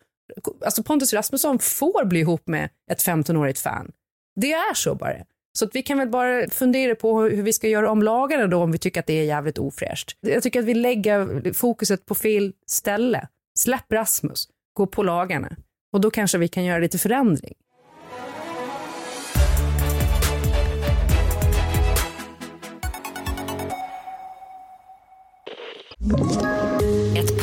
Alltså 0.65 0.83
Pontus 0.83 1.13
Rasmusson 1.13 1.59
får 1.59 2.05
bli 2.05 2.21
ihop 2.21 2.47
med 2.47 2.69
ett 2.91 3.07
15-årigt 3.07 3.63
fan. 3.63 3.93
Det 4.37 4.53
är 4.53 4.75
så 4.75 4.95
bara. 4.95 5.15
Så 5.59 5.65
att 5.65 5.75
vi 5.75 5.83
kan 5.83 5.99
väl 5.99 6.09
bara 6.09 6.51
fundera 6.51 6.95
på 6.95 7.21
hur 7.21 7.43
vi 7.43 7.53
ska 7.53 7.69
göra 7.69 7.91
om 7.91 8.03
lagarna 8.03 8.47
då 8.47 8.63
om 8.63 8.73
vi 8.73 8.79
tycker 8.79 9.01
att 9.01 9.07
det 9.07 9.21
är 9.21 9.25
jävligt 9.25 9.59
ofräscht. 9.59 10.17
Jag 10.21 10.43
tycker 10.43 10.61
att 10.61 10.67
vi 10.67 10.75
lägger 10.75 11.53
fokuset 11.53 12.07
på 12.07 12.15
fel 12.15 12.53
ställe. 12.67 13.29
Släpp 13.59 13.93
Rasmus, 13.93 14.49
gå 14.73 14.87
på 14.87 15.03
lagarna. 15.03 15.57
Och 15.93 16.01
då 16.01 16.11
kanske 16.11 16.39
vi 16.39 16.49
kan 16.49 16.65
göra 16.65 16.79
lite 16.79 16.99
förändring. 16.99 17.55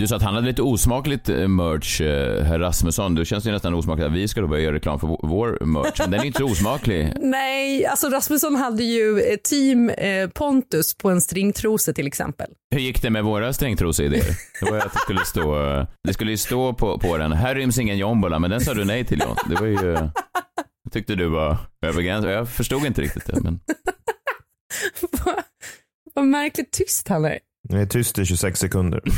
Du 0.00 0.06
sa 0.06 0.16
att 0.16 0.22
han 0.22 0.34
hade 0.34 0.46
lite 0.46 0.62
osmakligt 0.62 1.28
eh, 1.28 1.48
merch, 1.48 2.00
eh, 2.00 2.44
herr 2.44 2.58
Rasmusson. 2.58 3.14
Då 3.14 3.24
känns 3.24 3.44
det 3.44 3.48
ju 3.48 3.52
nästan 3.52 3.74
osmakligt 3.74 4.06
att 4.06 4.12
vi 4.12 4.28
ska 4.28 4.40
då 4.40 4.46
börja 4.46 4.62
göra 4.62 4.74
reklam 4.74 5.00
för 5.00 5.06
vår- 5.06 5.64
merch. 5.64 5.98
Men 5.98 6.10
den 6.10 6.20
är 6.20 6.24
inte 6.24 6.38
så 6.38 6.44
osmaklig. 6.44 7.12
Nej, 7.20 7.86
alltså 7.86 8.08
Rasmusson 8.08 8.56
hade 8.56 8.84
ju 8.84 9.20
eh, 9.20 9.36
team 9.36 9.90
Pontus 10.34 10.96
på 10.96 11.10
en 11.10 11.20
stringtrosa 11.20 11.92
till 11.92 12.06
exempel. 12.06 12.50
Hur 12.70 12.80
gick 12.80 13.02
det 13.02 13.10
med 13.10 13.24
våra 13.24 13.52
stringtroseidéer? 13.52 14.36
Det 14.60 14.70
var 14.70 14.76
ju 14.76 14.82
att 14.82 14.92
det 14.92 14.98
skulle 14.98 15.24
stå, 15.24 15.54
det 16.08 16.14
skulle 16.14 16.30
ju 16.30 16.36
stå 16.36 16.74
på, 16.74 16.98
på 16.98 17.16
den, 17.16 17.32
här 17.32 17.54
ryms 17.54 17.78
ingen 17.78 17.98
jombola, 17.98 18.38
men 18.38 18.50
den 18.50 18.60
sa 18.60 18.74
du 18.74 18.84
nej 18.84 19.04
till 19.04 19.20
John. 19.20 19.36
Det 19.48 19.54
var 19.54 19.66
ju, 19.66 20.08
tyckte 20.90 21.14
du 21.14 21.28
var 21.28 21.56
över 21.86 22.02
gränsen. 22.02 22.30
Jag 22.30 22.48
förstod 22.48 22.86
inte 22.86 23.02
riktigt 23.02 23.26
det, 23.26 23.40
men 23.40 23.60
Vad 26.14 26.24
märkligt 26.24 26.72
tyst 26.72 27.08
han 27.08 27.24
är. 27.24 27.38
Jag 27.70 27.80
är 27.80 27.86
tyst 27.86 28.18
i 28.18 28.24
26 28.26 28.60
sekunder. 28.60 29.00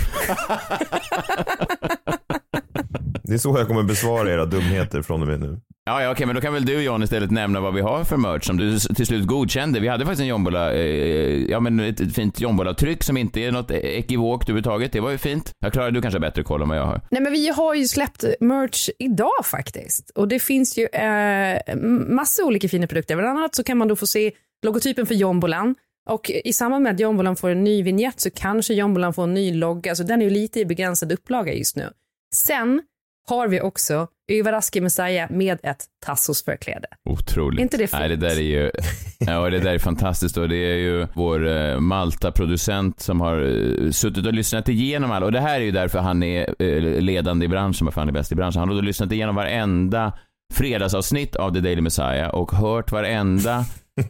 Det 3.25 3.35
är 3.35 3.39
så 3.39 3.59
jag 3.59 3.69
kommer 3.69 3.83
besvara 3.83 4.33
era 4.33 4.47
dumheter 4.47 5.03
från 5.03 5.23
och 5.23 5.29
med 5.29 5.41
nu. 5.41 5.61
Ja, 5.85 6.03
ja, 6.03 6.11
okej, 6.11 6.27
men 6.27 6.35
då 6.35 6.41
kan 6.41 6.55
väl 6.55 6.65
du 6.65 6.83
John 6.83 7.03
istället 7.03 7.31
nämna 7.31 7.61
vad 7.61 7.75
vi 7.75 7.81
har 7.81 8.05
för 8.05 8.17
merch 8.17 8.47
som 8.47 8.57
du 8.57 8.79
till 8.79 9.07
slut 9.07 9.27
godkände. 9.27 9.81
Vi 9.81 9.89
hade 9.89 10.05
faktiskt 10.05 10.21
en 10.21 10.27
jombola, 10.27 10.73
eh, 10.73 11.51
ja 11.51 11.61
men 11.61 11.81
ett, 11.81 12.15
fint 12.15 12.41
jombola-tryck 12.41 13.03
som 13.03 13.17
inte 13.17 13.41
är 13.41 13.53
något 13.53 13.71
ekivokt 13.71 14.49
överhuvudtaget. 14.49 14.93
Det 14.93 15.01
var 15.01 15.11
ju 15.11 15.19
fint. 15.19 15.53
Jag 15.61 15.73
klarar 15.73 15.91
du 15.91 16.03
kanske 16.03 16.21
bättre 16.21 16.43
koll 16.43 16.63
än 16.63 16.69
vad 16.69 16.79
jag 16.79 16.87
har. 16.87 17.01
Nej, 17.11 17.23
men 17.23 17.33
vi 17.33 17.49
har 17.49 17.75
ju 17.75 17.89
släppt 17.89 18.25
merch 18.41 18.89
idag 18.99 19.45
faktiskt. 19.45 20.11
Och 20.11 20.29
det 20.29 20.39
finns 20.39 20.79
ju 20.79 20.87
eh, 20.87 21.77
massa 22.09 22.45
olika 22.45 22.69
fina 22.69 22.87
produkter. 22.87 23.17
Bland 23.17 23.39
annat 23.39 23.55
så 23.55 23.65
kan 23.65 23.79
man 23.79 23.89
då 23.89 23.97
få 23.97 24.07
se 24.07 24.33
logotypen 24.63 25.07
för 25.07 25.15
jombolan. 25.15 25.75
Och 26.09 26.31
i 26.45 26.53
samband 26.53 26.83
med 26.83 26.95
att 26.95 27.01
jombolan 27.01 27.37
får 27.37 27.51
en 27.51 27.65
ny 27.65 27.83
vignett 27.83 28.21
så 28.21 28.31
kanske 28.31 28.75
jombolan 28.75 29.15
får 29.15 29.23
en 29.23 29.35
ny 29.35 29.55
logga. 29.55 29.95
Så 29.95 30.03
den 30.03 30.21
är 30.21 30.25
ju 30.25 30.31
lite 30.31 30.61
i 30.61 30.65
begränsad 30.65 31.13
upplaga 31.13 31.53
just 31.53 31.77
nu. 31.77 31.91
Sen 32.35 32.83
har 33.29 33.49
vi 33.49 33.61
också 33.61 34.09
Överraske 34.33 34.81
Messiah 34.81 35.31
med 35.31 35.59
ett 35.63 35.85
Tassos-förkläde. 36.07 36.87
Otroligt. 37.11 37.61
Inte 37.61 37.77
det 37.77 37.93
Nej, 37.93 38.09
det 38.09 38.15
fint? 38.15 38.21
där 38.21 38.37
är 38.37 38.41
ju, 38.41 38.71
ja 39.19 39.51
det 39.51 39.59
där 39.59 39.75
är 39.75 39.79
fantastiskt 39.79 40.37
och 40.37 40.49
det 40.49 40.57
är 40.57 40.77
ju 40.77 41.07
vår 41.15 41.49
eh, 41.49 41.81
Malta-producent 41.81 43.01
som 43.01 43.21
har 43.21 43.43
eh, 43.43 43.91
suttit 43.91 44.27
och 44.27 44.33
lyssnat 44.33 44.69
igenom 44.69 45.11
alla, 45.11 45.27
och 45.27 45.33
det 45.33 45.41
här 45.41 45.61
är 45.61 45.65
ju 45.65 45.71
därför 45.71 45.99
han 45.99 46.23
är 46.23 46.63
eh, 46.63 47.01
ledande 47.01 47.47
i 47.47 47.49
branschen, 47.49 47.85
varför 47.85 48.01
han 48.01 48.09
är 48.09 48.13
bäst 48.13 48.33
i 48.33 48.35
branschen. 48.35 48.61
Han 48.61 48.69
har 48.69 48.77
då 48.77 48.83
lyssnat 48.83 49.13
igenom 49.13 49.35
varenda 49.35 50.13
fredagsavsnitt 50.55 51.37
av 51.37 51.55
The 51.55 51.61
Daily 51.61 51.81
Messiah 51.81 52.29
och 52.29 52.53
hört 52.53 52.93
varenda 52.93 53.65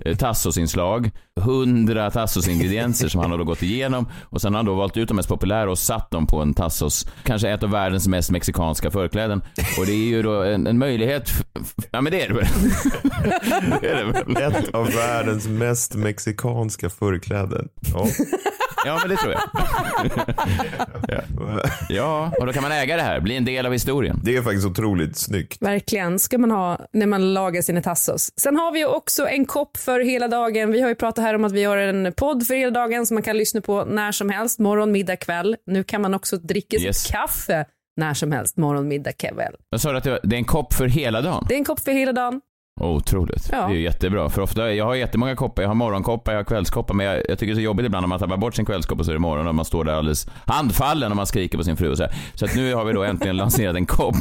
Eh, 0.05 0.17
tassos-inslag, 0.17 1.11
hundra 1.41 2.11
Tassos-ingredienser 2.11 3.09
som 3.09 3.21
han 3.21 3.31
har 3.31 3.39
då 3.39 3.45
gått 3.45 3.63
igenom 3.63 4.09
och 4.23 4.41
sen 4.41 4.53
har 4.53 4.59
han 4.59 4.67
då 4.67 4.75
valt 4.75 4.97
ut 4.97 5.09
de 5.09 5.15
mest 5.15 5.29
populära 5.29 5.71
och 5.71 5.79
satt 5.79 6.11
dem 6.11 6.27
på 6.27 6.43
en 6.43 6.55
Tassos, 6.55 7.07
kanske 7.23 7.51
ett 7.51 7.63
av 7.63 7.71
världens 7.71 8.09
mest 8.09 8.31
mexikanska 8.31 8.91
förkläden. 8.91 9.43
Och 9.79 9.87
det 9.87 9.93
är 9.93 10.07
ju 10.07 10.23
då 10.23 10.43
en, 10.43 10.67
en 10.67 10.79
möjlighet, 10.79 11.31
ja 11.91 12.01
men 12.01 12.13
det 12.13 12.23
är 12.23 12.29
det 12.29 12.35
väl? 12.35 12.47
det 13.81 13.89
är 13.89 13.97
det 13.97 14.13
väl? 14.13 14.37
Ett 14.37 14.75
av 14.75 14.87
världens 14.87 15.49
mest 15.49 15.95
mexikanska 15.95 16.91
förkläden. 16.91 17.69
Ja. 17.95 18.07
Ja, 18.85 18.99
men 19.01 19.09
det 19.11 19.17
tror 19.17 19.33
jag. 19.33 19.43
ja. 21.09 21.21
ja, 21.89 22.33
och 22.39 22.47
då 22.47 22.53
kan 22.53 22.63
man 22.63 22.73
äga 22.73 22.97
det 22.97 23.03
här, 23.03 23.21
bli 23.21 23.37
en 23.37 23.45
del 23.45 23.67
av 23.67 23.73
historien. 23.73 24.21
Det 24.25 24.37
är 24.37 24.43
faktiskt 24.43 24.67
otroligt 24.67 25.17
snyggt. 25.17 25.63
Verkligen, 25.63 26.19
ska 26.19 26.39
man 26.39 26.51
ha 26.51 26.79
när 26.93 27.07
man 27.07 27.35
lagar 27.35 27.63
sina 27.63 27.83
tassos. 27.83 28.31
Sen 28.41 28.57
har 28.57 28.73
vi 28.73 28.79
ju 28.79 28.87
också 28.87 29.27
en 29.29 29.45
kopp 29.45 29.77
för 29.77 30.01
hela 30.01 30.29
dagen. 30.29 30.73
Vi 30.73 30.81
har 30.81 30.89
ju 30.89 30.95
pratat 30.95 31.25
här 31.25 31.35
om 31.35 31.45
att 31.45 31.53
vi 31.53 31.65
har 31.65 31.77
en 31.77 32.13
podd 32.17 32.47
för 32.47 32.55
hela 32.55 32.71
dagen 32.71 33.07
som 33.07 33.15
man 33.15 33.23
kan 33.23 33.37
lyssna 33.37 33.61
på 33.61 33.85
när 33.85 34.13
som 34.13 34.31
helst, 34.31 34.59
morgon, 34.59 34.93
middag, 34.93 35.17
kväll. 35.17 35.57
Nu 35.67 35.85
kan 35.85 36.03
man 36.03 36.15
också 36.15 36.37
dricka 36.37 36.77
Yes. 36.77 36.97
sitt 37.03 37.13
kaffe 37.13 37.65
när 37.97 38.15
som 38.15 38.33
helst, 38.33 38.57
morgon, 38.57 38.89
middag, 38.89 39.13
kväll. 39.13 39.55
Jag 39.71 39.81
sa 39.81 39.97
att 39.97 40.05
det 40.05 40.11
var- 40.11 40.21
det 40.23 40.37
är 40.37 40.39
en 40.39 40.45
kopp 40.45 40.73
för 40.75 40.87
hela 40.87 41.21
dagen. 41.21 41.47
Det 41.49 41.55
är 41.55 41.59
en 41.59 41.65
kopp 41.65 41.81
för 41.81 41.93
hela 41.93 42.13
dagen. 42.13 42.41
Otroligt. 42.81 43.49
Ja. 43.53 43.67
Det 43.67 43.75
är 43.75 43.79
jättebra. 43.79 44.31
För 44.31 44.43
ofta, 44.43 44.73
jag 44.73 44.85
har 44.85 44.95
jättemånga 44.95 45.37
koppar. 45.37 45.63
Jag 45.63 45.71
har 45.71 45.75
morgonkoppar, 45.75 46.33
jag 46.33 46.39
har 46.39 46.45
kvällskoppar. 46.45 46.95
Men 46.95 47.07
jag, 47.07 47.17
jag 47.17 47.39
tycker 47.39 47.47
det 47.47 47.53
är 47.53 47.55
så 47.55 47.61
jobbigt 47.61 47.87
ibland 47.87 48.03
när 48.03 48.09
man 48.09 48.19
tappar 48.19 48.37
bort 48.37 48.55
sin 48.55 48.65
kvällskopp 48.65 48.99
och 48.99 49.05
så 49.05 49.11
är 49.11 49.15
det 49.15 49.19
morgon 49.21 49.47
och 49.49 49.55
man 49.55 49.65
står 49.65 49.85
där 49.85 49.93
alldeles 49.93 50.27
handfallen 50.47 51.11
och 51.11 51.17
man 51.17 51.27
skriker 51.27 51.59
på 51.59 51.65
sin 51.65 51.77
fru 51.77 51.91
och 51.91 51.97
så 51.97 52.03
här. 52.03 52.15
Så 52.35 52.45
att 52.45 52.55
nu 52.57 52.75
har 52.75 52.85
vi 52.85 52.93
då 52.93 53.03
äntligen 53.05 53.37
lanserat 53.43 53.77
en 53.77 53.87
kopp 53.87 54.17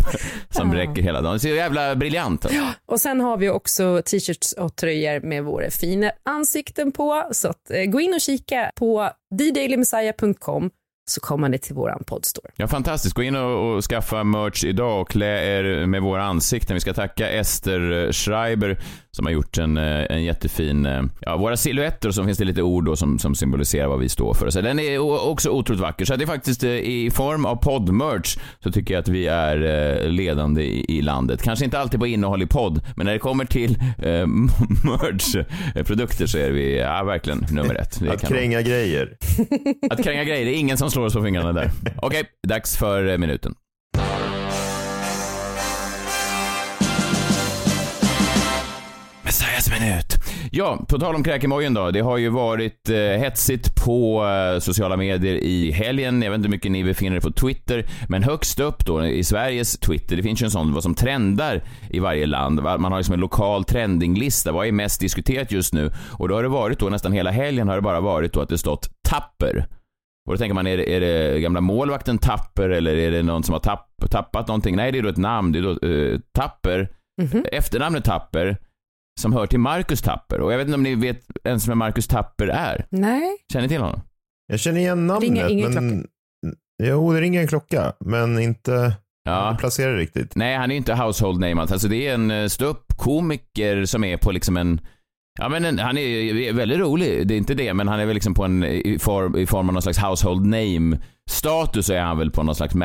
som 0.49 0.73
räcker 0.73 1.01
hela 1.01 1.21
dagen. 1.21 1.33
Det 1.33 1.39
ser 1.39 1.55
jävla 1.55 1.95
briljant 1.95 2.45
ut. 2.45 2.51
Och 2.85 2.99
sen 3.01 3.21
har 3.21 3.37
vi 3.37 3.49
också 3.49 4.01
t-shirts 4.05 4.53
och 4.53 4.75
tröjor 4.75 5.19
med 5.19 5.43
våra 5.43 5.69
fina 5.71 6.11
ansikten 6.25 6.91
på. 6.91 7.27
Så 7.31 7.47
att, 7.47 7.71
eh, 7.71 7.83
gå 7.83 7.99
in 8.01 8.13
och 8.13 8.21
kika 8.21 8.71
på 8.75 9.09
thedailymessiah.com 9.37 10.69
så 11.05 11.21
kommer 11.21 11.49
ni 11.49 11.57
till 11.57 11.75
våran 11.75 12.03
poddstore. 12.07 12.51
Ja, 12.55 12.67
fantastiskt. 12.67 13.15
Gå 13.15 13.23
in 13.23 13.35
och, 13.35 13.75
och 13.75 13.83
skaffa 13.83 14.23
merch 14.23 14.63
idag 14.63 15.01
och 15.01 15.09
klä 15.09 15.57
er 15.57 15.85
med 15.85 16.01
våra 16.01 16.23
ansikten. 16.23 16.73
Vi 16.73 16.79
ska 16.79 16.93
tacka 16.93 17.29
Ester 17.29 18.11
Schreiber 18.11 18.79
som 19.17 19.26
har 19.26 19.34
gjort 19.34 19.58
en, 19.58 19.78
eh, 19.78 20.06
en 20.10 20.24
jättefin... 20.24 20.86
eh, 20.86 21.02
Ja, 21.21 21.38
våra 21.38 21.58
silhuetter 21.58 22.08
och 22.10 22.15
så 22.15 22.24
finns 22.26 22.38
det 22.38 22.45
lite 22.45 22.62
ord 22.62 22.86
då 22.86 22.95
som, 22.95 23.19
som 23.19 23.36
symboliserar 23.36 23.88
vad 23.88 24.00
vi 24.00 24.10
står 24.10 24.34
för. 24.34 24.50
Så 24.50 24.62
den 24.62 24.80
är 24.80 25.00
också 25.30 25.50
otroligt 25.50 25.82
vacker. 25.82 26.06
Så 26.06 26.15
det 26.15 26.24
är 26.24 26.28
faktiskt 26.28 26.63
eh, 26.63 26.69
i 26.71 27.12
form 27.13 27.45
av 27.45 27.56
poddmerch 27.56 28.38
så 28.63 28.71
tycker 28.71 28.93
jag 28.93 29.02
att 29.02 29.08
vi 29.08 29.28
är 29.28 30.10
ledande 30.10 30.63
i, 30.63 30.97
i 30.97 31.02
landet. 31.02 31.43
Kanske 31.43 31.65
inte 31.65 31.80
alltid 31.80 32.00
på 32.00 32.08
innehåll 32.08 32.41
i 32.41 32.47
podd, 32.47 32.82
men 32.95 33.06
när 33.06 33.13
det 33.13 33.19
kommer 33.19 33.45
till 33.45 33.71
eh, 33.97 34.28
merch-produkter 34.84 36.26
så 36.26 36.38
är 36.38 36.52
vi 36.52 36.78
ja, 36.80 37.04
verkligen 37.04 37.45
nummer 37.52 37.76
ett. 37.76 38.00
Det 38.00 38.12
Att 38.12 38.28
kränga 38.28 38.62
grejer. 38.62 39.17
att 39.89 40.04
kränga 40.04 40.24
grejer, 40.24 40.45
det 40.45 40.52
är 40.52 40.60
ingen 40.60 40.78
som 40.78 40.91
slår 40.91 41.06
oss 41.06 41.13
på 41.13 41.24
fingrarna 41.24 41.54
där. 41.54 41.71
Okej, 42.02 42.24
dags 42.47 42.78
för 42.78 43.17
minuten. 43.17 43.56
Ja, 50.53 50.85
på 50.87 50.99
tal 50.99 51.15
om 51.15 51.23
kräkemojen 51.23 51.73
då. 51.73 51.91
Det 51.91 51.99
har 51.99 52.17
ju 52.17 52.29
varit 52.29 52.89
eh, 52.89 52.95
hetsigt 52.95 53.75
på 53.85 54.25
eh, 54.25 54.59
sociala 54.59 54.97
medier 54.97 55.35
i 55.35 55.71
helgen. 55.71 56.21
Jag 56.21 56.31
vet 56.31 56.37
inte 56.37 56.47
hur 56.47 56.51
mycket 56.51 56.71
ni 56.71 56.83
befinner 56.83 57.15
er 57.15 57.21
på 57.21 57.31
Twitter, 57.31 57.85
men 58.09 58.23
högst 58.23 58.59
upp 58.59 58.85
då 58.85 59.05
i 59.05 59.23
Sveriges 59.23 59.79
Twitter, 59.79 60.15
det 60.15 60.23
finns 60.23 60.41
ju 60.41 60.45
en 60.45 60.51
sån 60.51 60.73
vad 60.73 60.83
som 60.83 60.95
trendar 60.95 61.63
i 61.89 61.99
varje 61.99 62.25
land. 62.25 62.61
Man 62.61 62.91
har 62.91 62.99
liksom 62.99 63.13
en 63.13 63.19
lokal 63.19 63.63
trendinglista. 63.63 64.51
Vad 64.51 64.67
är 64.67 64.71
mest 64.71 64.99
diskuterat 64.99 65.51
just 65.51 65.73
nu? 65.73 65.91
Och 66.11 66.27
då 66.27 66.35
har 66.35 66.43
det 66.43 66.49
varit 66.49 66.79
då 66.79 66.89
nästan 66.89 67.11
hela 67.11 67.31
helgen 67.31 67.67
har 67.67 67.75
det 67.75 67.81
bara 67.81 68.01
varit 68.01 68.33
då 68.33 68.41
att 68.41 68.49
det 68.49 68.57
stått 68.57 68.89
tapper. 69.09 69.67
Och 70.25 70.33
då 70.33 70.37
tänker 70.37 70.53
man, 70.53 70.67
är 70.67 70.77
det, 70.77 70.95
är 70.95 70.99
det 70.99 71.39
gamla 71.39 71.61
målvakten 71.61 72.17
Tapper 72.17 72.69
eller 72.69 72.95
är 72.95 73.11
det 73.11 73.23
någon 73.23 73.43
som 73.43 73.53
har 73.53 73.59
tapp, 73.59 73.87
tappat 74.09 74.47
någonting? 74.47 74.75
Nej, 74.75 74.91
det 74.91 74.97
är 74.97 75.03
då 75.03 75.09
ett 75.09 75.17
namn. 75.17 75.51
Det 75.51 75.59
är 75.59 75.63
då 75.63 75.87
eh, 75.87 76.19
Tapper, 76.33 76.89
efternamnet 77.51 78.05
Tapper, 78.05 78.57
som 79.19 79.34
hör 79.34 79.47
till 79.47 79.60
Marcus 79.60 80.02
Tapper. 80.02 80.41
Och 80.41 80.54
jag 80.54 80.58
vet 80.58 80.67
inte 80.67 80.76
om 80.76 80.84
ni 80.84 80.95
vet 80.95 81.21
ens 81.43 81.67
vem 81.67 81.78
Marcus 81.78 82.08
Tapper 82.08 82.47
är? 82.47 82.86
Nej. 82.89 83.21
Känner 83.54 83.63
ni 83.63 83.69
till 83.69 83.82
honom? 83.82 84.02
Jag 84.47 84.60
känner 84.60 84.80
igen 84.80 85.08
namnet. 85.08 85.24
Ringer 85.24 85.50
ingen 85.50 85.74
men... 85.74 86.08
Jo, 86.84 87.13
det 87.13 87.21
ringer 87.21 87.41
en 87.41 87.47
klocka, 87.47 87.93
men 88.00 88.39
inte 88.39 88.93
Ja. 89.24 89.58
placerar 89.60 89.95
riktigt. 89.95 90.36
Nej, 90.36 90.56
han 90.56 90.71
är 90.71 90.76
ju 90.76 90.78
inte 90.78 90.93
household 90.93 91.39
name 91.39 91.62
alls. 91.62 91.71
Alltså 91.71 91.88
det 91.88 92.08
är 92.08 92.13
en 92.13 92.32
eh, 92.32 92.47
ståuppkomiker 92.47 93.86
som 93.86 94.04
är 94.04 94.17
på 94.17 94.32
liksom 94.32 94.58
en 94.58 94.82
Ja 95.39 95.50
men 95.50 95.65
en, 95.65 95.80
han 95.80 95.97
är 95.97 96.02
ju 96.02 96.54
väldigt 96.54 96.80
rolig, 96.80 97.28
det 97.28 97.34
är 97.34 97.38
inte 97.38 97.54
det, 97.54 97.74
men 97.74 97.88
han 97.88 98.00
är 98.00 98.06
väl 98.06 98.13
liksom 98.13 98.34
på 98.34 98.43
en, 98.45 98.63
i 98.63 98.97
form, 99.00 99.36
i 99.38 99.45
form 99.47 99.67
av 99.67 99.74
någon 99.74 99.82
slags 99.82 99.97
household 100.00 100.45
name 100.45 100.97
status 101.30 101.86
så 101.86 101.93
är 101.93 102.02
han 102.02 102.17
väl 102.17 102.32
på 102.32 102.43
någon 102.43 102.56
slags 102.56 102.76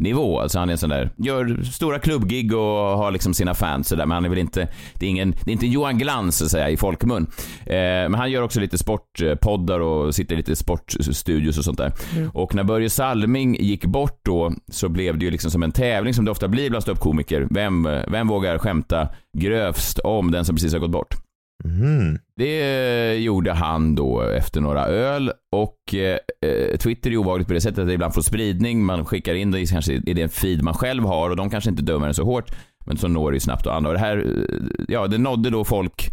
mellannivå. 0.00 0.40
Alltså 0.40 0.58
han 0.58 0.68
är 0.68 0.72
en 0.72 0.78
sån 0.78 0.90
där, 0.90 1.10
gör 1.16 1.62
stora 1.62 1.98
klubbgig 1.98 2.54
och 2.54 2.98
har 2.98 3.10
liksom 3.10 3.34
sina 3.34 3.54
fans 3.54 3.88
sådär, 3.88 4.06
men 4.06 4.14
han 4.14 4.24
är 4.24 4.28
väl 4.28 4.38
inte, 4.38 4.68
det 4.94 5.06
är 5.06 5.10
ingen, 5.10 5.30
det 5.30 5.50
är 5.50 5.52
inte 5.52 5.66
Johan 5.66 5.98
Glans 5.98 6.36
så 6.36 6.44
att 6.44 6.50
säga 6.50 6.70
i 6.70 6.76
folkmun. 6.76 7.26
Eh, 7.66 7.74
men 8.08 8.14
han 8.14 8.30
gör 8.30 8.42
också 8.42 8.60
lite 8.60 8.78
sportpoddar 8.78 9.80
och 9.80 10.14
sitter 10.14 10.34
i 10.34 10.36
lite 10.36 10.56
sportstudios 10.56 11.58
och 11.58 11.64
sånt 11.64 11.78
där. 11.78 11.92
Mm. 12.16 12.30
Och 12.34 12.54
när 12.54 12.64
Börje 12.64 12.90
Salming 12.90 13.56
gick 13.60 13.84
bort 13.84 14.20
då 14.22 14.52
så 14.72 14.88
blev 14.88 15.18
det 15.18 15.24
ju 15.24 15.30
liksom 15.30 15.50
som 15.50 15.62
en 15.62 15.72
tävling 15.72 16.14
som 16.14 16.24
det 16.24 16.30
ofta 16.30 16.48
blir 16.48 16.70
bland 16.70 16.82
ståuppkomiker. 16.82 17.46
Vem, 17.50 17.88
vem 18.08 18.28
vågar 18.28 18.58
skämta 18.58 19.08
grövst 19.38 19.98
om 19.98 20.30
den 20.30 20.44
som 20.44 20.56
precis 20.56 20.72
har 20.72 20.80
gått 20.80 20.90
bort? 20.90 21.29
Mm. 21.64 22.18
Det 22.36 22.62
eh, 22.62 23.12
gjorde 23.12 23.52
han 23.52 23.94
då 23.94 24.22
efter 24.22 24.60
några 24.60 24.86
öl 24.86 25.32
och 25.52 25.94
eh, 25.94 26.18
eh 26.50 26.76
Twitter 26.76 27.10
är 27.10 27.16
ovanligt 27.16 27.48
på 27.48 27.54
det 27.54 27.60
sättet 27.60 27.78
att 27.78 27.86
det 27.86 27.92
ibland 27.92 28.14
får 28.14 28.22
spridning. 28.22 28.84
Man 28.84 29.04
skickar 29.04 29.34
in 29.34 29.50
det 29.50 29.60
i 29.60 29.66
kanske 29.66 29.92
i 29.92 30.14
den 30.14 30.28
feed 30.28 30.62
man 30.62 30.74
själv 30.74 31.04
har 31.04 31.30
och 31.30 31.36
de 31.36 31.50
kanske 31.50 31.70
inte 31.70 31.82
dömer 31.82 32.06
den 32.06 32.14
så 32.14 32.24
hårt. 32.24 32.50
Men 32.86 32.96
så 32.96 33.08
når 33.08 33.30
det 33.30 33.36
ju 33.36 33.40
snabbt 33.40 33.66
och 33.66 33.74
andra. 33.74 33.90
Och 33.90 33.94
det 33.94 34.00
här, 34.00 34.16
eh, 34.16 34.84
ja 34.88 35.06
det 35.06 35.18
nådde 35.18 35.50
då 35.50 35.64
folk 35.64 36.10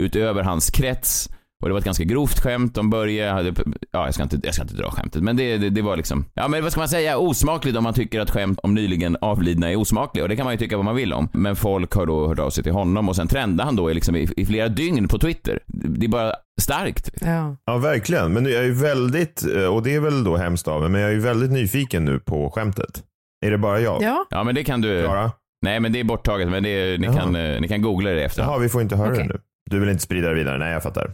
utöver 0.00 0.42
hans 0.42 0.70
krets. 0.70 1.30
Och 1.62 1.68
det 1.68 1.72
var 1.72 1.78
ett 1.78 1.84
ganska 1.84 2.04
grovt 2.04 2.40
skämt. 2.40 2.74
De 2.74 2.90
Börje 2.90 3.30
hade, 3.30 3.54
ja 3.90 4.04
jag 4.04 4.14
ska 4.14 4.22
inte, 4.22 4.40
jag 4.42 4.54
ska 4.54 4.62
inte 4.62 4.74
dra 4.74 4.90
skämtet, 4.90 5.22
men 5.22 5.36
det, 5.36 5.58
det, 5.58 5.70
det 5.70 5.82
var 5.82 5.96
liksom, 5.96 6.24
ja 6.34 6.48
men 6.48 6.62
vad 6.62 6.72
ska 6.72 6.80
man 6.80 6.88
säga, 6.88 7.18
osmakligt 7.18 7.76
om 7.78 7.84
man 7.84 7.94
tycker 7.94 8.20
att 8.20 8.30
skämt 8.30 8.58
om 8.62 8.74
nyligen 8.74 9.16
avlidna 9.20 9.70
är 9.70 9.76
osmakliga. 9.76 10.24
Och 10.24 10.28
det 10.28 10.36
kan 10.36 10.44
man 10.44 10.54
ju 10.54 10.58
tycka 10.58 10.76
vad 10.76 10.84
man 10.84 10.96
vill 10.96 11.12
om. 11.12 11.28
Men 11.32 11.56
folk 11.56 11.92
har 11.94 12.06
då 12.06 12.28
hört 12.28 12.38
av 12.38 12.50
sig 12.50 12.64
till 12.64 12.72
honom 12.72 13.08
och 13.08 13.16
sen 13.16 13.28
trendade 13.28 13.64
han 13.64 13.76
då 13.76 13.90
i 13.90 13.94
liksom 13.94 14.16
i, 14.16 14.28
i 14.36 14.46
flera 14.46 14.68
dygn 14.68 15.08
på 15.08 15.18
Twitter. 15.18 15.60
Det 15.66 16.06
är 16.06 16.10
bara 16.10 16.32
starkt. 16.60 17.10
Ja. 17.20 17.56
Ja, 17.64 17.78
verkligen. 17.78 18.32
Men 18.32 18.44
jag 18.44 18.54
är 18.54 18.62
ju 18.64 18.72
väldigt, 18.74 19.44
eh, 19.56 19.64
och 19.74 19.82
det 19.82 19.94
är 19.94 20.00
väl 20.00 20.24
då 20.24 20.36
hemskt 20.36 20.68
av 20.68 20.80
mig, 20.80 20.90
men 20.90 21.00
jag 21.00 21.10
är 21.10 21.14
ju 21.14 21.20
väldigt 21.20 21.50
nyfiken 21.50 22.04
nu 22.04 22.18
på 22.18 22.50
skämtet. 22.50 23.02
Är 23.46 23.50
det 23.50 23.58
bara 23.58 23.80
jag? 23.80 24.02
Ja. 24.02 24.26
Ja, 24.30 24.44
men 24.44 24.54
det 24.54 24.64
kan 24.64 24.80
du... 24.80 25.02
Klara? 25.02 25.32
Nej, 25.62 25.80
men 25.80 25.92
det 25.92 26.00
är 26.00 26.04
borttaget. 26.04 26.48
Men 26.48 26.62
det 26.62 26.68
är, 26.68 26.98
ni, 26.98 27.06
Jaha. 27.06 27.16
kan, 27.16 27.36
eh, 27.36 27.60
ni 27.60 27.68
kan 27.68 27.82
googla 27.82 28.10
det 28.10 28.24
efter. 28.24 28.42
Jaha, 28.42 28.58
vi 28.58 28.68
får 28.68 28.82
inte 28.82 28.96
höra 28.96 29.12
Okej. 29.12 29.22
det 29.22 29.32
nu. 29.34 29.40
Du 29.70 29.80
vill 29.80 29.88
inte 29.88 30.02
sprida 30.02 30.28
det 30.28 30.34
vidare? 30.34 30.58
Nej, 30.58 30.72
jag 30.72 30.82
fattar. 30.82 31.12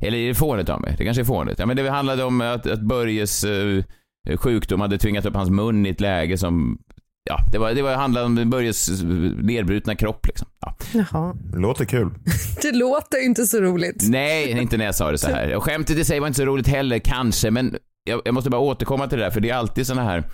Eller 0.00 0.18
är 0.18 0.28
det 0.28 0.34
fånigt 0.34 0.68
av 0.68 0.80
mig? 0.80 0.94
Det 0.98 1.04
kanske 1.04 1.22
är 1.22 1.24
fånigt. 1.24 1.58
Ja, 1.58 1.66
men 1.66 1.76
det 1.76 1.90
handlade 1.90 2.24
om 2.24 2.40
att, 2.40 2.66
att 2.66 2.80
Börjes 2.80 3.44
eh, 3.44 3.82
sjukdom 4.36 4.80
hade 4.80 4.98
tvingat 4.98 5.26
upp 5.26 5.34
hans 5.34 5.50
mun 5.50 5.86
i 5.86 5.88
ett 5.88 6.00
läge 6.00 6.38
som... 6.38 6.78
Ja, 7.24 7.38
det, 7.52 7.58
var, 7.58 7.72
det 7.72 7.82
var, 7.82 7.94
handlade 7.94 8.26
om 8.26 8.50
Börjes 8.50 9.02
nedbrutna 9.42 9.94
kropp 9.94 10.26
liksom. 10.26 10.48
Ja. 10.60 10.76
Jaha. 10.92 11.36
Låter 11.54 11.84
kul. 11.84 12.10
Det 12.62 12.72
låter 12.72 13.24
inte 13.24 13.46
så 13.46 13.60
roligt. 13.60 14.08
Nej, 14.08 14.50
inte 14.50 14.76
när 14.76 14.84
jag 14.84 14.94
sa 14.94 15.10
det 15.10 15.18
så 15.18 15.30
här. 15.30 15.54
Och 15.54 15.64
skämtet 15.64 15.96
i 15.96 16.04
sig 16.04 16.20
var 16.20 16.26
inte 16.26 16.36
så 16.36 16.44
roligt 16.44 16.68
heller, 16.68 16.98
kanske, 16.98 17.50
men 17.50 17.76
jag, 18.04 18.22
jag 18.24 18.34
måste 18.34 18.50
bara 18.50 18.60
återkomma 18.60 19.08
till 19.08 19.18
det 19.18 19.24
där, 19.24 19.30
för 19.30 19.40
det 19.40 19.50
är 19.50 19.54
alltid 19.54 19.86
såna 19.86 20.02
här 20.02 20.24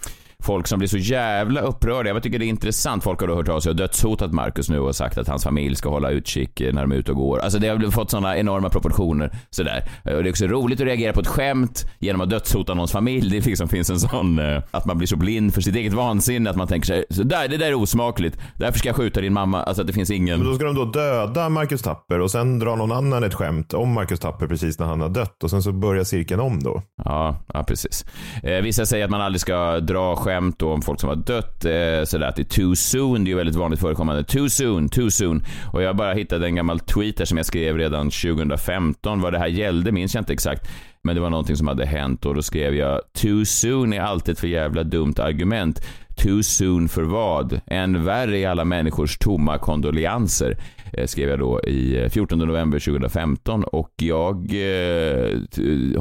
folk 0.47 0.67
som 0.67 0.79
blir 0.79 0.89
så 0.89 0.99
jävla 0.99 1.61
upprörda. 1.61 2.11
Jag 2.11 2.23
tycker 2.23 2.39
det 2.39 2.45
är 2.45 2.49
intressant. 2.49 3.05
Folk 3.05 3.21
har 3.21 3.29
då 3.29 3.35
hört 3.35 3.49
av 3.49 3.61
sig 3.61 3.71
och 3.71 3.77
dödshotat 3.77 4.33
Marcus 4.33 4.69
nu 4.69 4.79
och 4.79 4.97
sagt 4.97 5.19
att 5.19 5.29
hans 5.29 5.45
familj 5.45 5.77
ska 5.77 5.89
hålla 5.89 6.11
utkik 6.11 6.61
när 6.73 6.83
de 6.83 6.93
är 6.93 6.97
ute 6.97 7.11
och 7.11 7.17
går. 7.17 7.39
Alltså 7.39 7.59
det 7.59 7.69
har 7.69 7.91
fått 7.91 8.11
såna 8.11 8.37
enorma 8.37 8.69
proportioner 8.69 9.31
sådär. 9.51 9.85
Och 10.05 10.23
det 10.23 10.29
är 10.29 10.31
också 10.31 10.47
roligt 10.47 10.81
att 10.81 10.87
reagera 10.87 11.13
på 11.13 11.21
ett 11.21 11.27
skämt 11.27 11.85
genom 11.99 12.21
att 12.21 12.31
dödshota 12.31 12.75
någons 12.75 12.93
familj. 12.93 13.31
Det 13.31 13.47
liksom 13.47 13.69
finns 13.69 13.91
en 13.91 14.01
sån, 14.01 14.39
eh, 14.39 14.63
att 14.71 14.85
man 14.85 14.99
blir 14.99 15.09
så 15.09 15.17
blind 15.17 15.55
för 15.55 15.61
sitt 15.61 15.77
eget 15.77 15.93
vansinne 15.93 16.51
att 16.51 16.57
man 16.57 16.69
tänker 16.69 16.87
sig, 16.87 17.05
så 17.11 17.23
där, 17.23 17.49
det 17.49 17.57
där 17.57 17.67
är 17.67 17.75
osmakligt. 17.75 18.39
Därför 18.55 18.79
ska 18.79 18.89
jag 18.89 18.97
skjuta 18.97 19.21
din 19.21 19.33
mamma. 19.33 19.63
Alltså 19.63 19.81
att 19.83 19.87
det 19.87 19.93
finns 19.93 20.11
ingen... 20.11 20.39
Men 20.39 20.49
då 20.49 20.55
ska 20.55 20.65
de 20.65 20.75
då 20.75 20.85
döda 20.85 21.49
Marcus 21.49 21.83
Tapper 21.83 22.21
och 22.21 22.31
sen 22.31 22.59
drar 22.59 22.77
någon 22.77 22.93
annan 22.93 23.25
ett 23.25 23.35
skämt 23.35 23.75
om 23.75 23.93
Marcus 23.93 24.21
Tapper 24.21 24.47
precis 24.47 24.79
när 24.79 24.87
han 24.87 25.01
har 25.01 25.09
dött 25.09 25.45
och 25.45 25.51
sen 25.51 25.63
så 25.63 25.73
börjar 25.73 26.05
cirkeln 26.05 26.41
om 26.41 26.63
då. 26.63 26.83
Ja, 27.05 27.45
ja 27.55 27.65
precis. 27.65 28.05
Eh, 28.43 28.63
vissa 28.63 28.87
säger 28.87 29.05
att 29.05 29.11
man 29.11 29.21
aldrig 29.21 29.41
ska 29.41 29.81
dra 29.81 30.17
skämt 30.17 30.36
då 30.59 30.73
om 30.73 30.83
folk 30.83 31.01
som 31.01 31.09
har 31.09 31.17
dött. 31.17 31.65
Eh, 31.65 32.05
sådär 32.05 32.29
att 32.29 32.37
det 32.37 32.43
är 32.43 32.63
too 32.63 32.77
soon. 32.77 33.25
Det 33.25 33.29
är 33.29 33.33
ju 33.33 33.37
väldigt 33.37 33.57
vanligt 33.57 33.81
förekommande. 33.81 34.25
Too 34.25 34.49
soon, 34.49 34.89
too 34.89 35.11
soon. 35.11 35.45
Och 35.73 35.83
jag 35.83 35.97
bara 35.97 36.13
hittade 36.13 36.47
en 36.47 36.55
gammal 36.55 36.81
tweet 36.81 37.19
här 37.19 37.27
som 37.27 37.37
jag 37.37 37.47
skrev 37.47 37.79
redan 37.79 38.11
2015. 38.11 39.21
Vad 39.21 39.33
det 39.33 39.39
här 39.39 39.47
gällde 39.47 39.93
minns 39.93 40.15
jag 40.15 40.21
inte 40.21 40.33
exakt. 40.33 40.69
Men 41.03 41.15
det 41.15 41.21
var 41.21 41.31
någonting 41.31 41.57
som 41.57 41.69
hade 41.69 41.87
hänt 41.87 42.27
och 42.27 42.35
då 42.35 42.43
skrev 42.43 42.75
jag 42.75 43.01
Too 43.23 43.45
soon 43.45 43.93
är 43.93 44.01
alltid 44.01 44.33
ett 44.33 44.41
för 44.41 44.49
jävla 44.49 44.83
dumt 44.83 45.15
argument. 45.19 45.81
Too 46.17 46.43
soon 46.43 46.89
för 46.89 47.03
vad? 47.03 47.61
Än 47.67 48.05
värre 48.05 48.39
är 48.39 48.49
alla 48.49 48.65
människors 48.65 49.19
tomma 49.19 49.59
kondoleanser. 49.59 50.59
Eh, 50.93 51.07
skrev 51.07 51.29
jag 51.29 51.39
då 51.39 51.61
i 51.61 52.03
eh, 52.03 52.09
14 52.09 52.39
november 52.39 52.79
2015 52.79 53.65
och 53.65 53.93
jag 53.97 54.37
eh, 54.37 55.39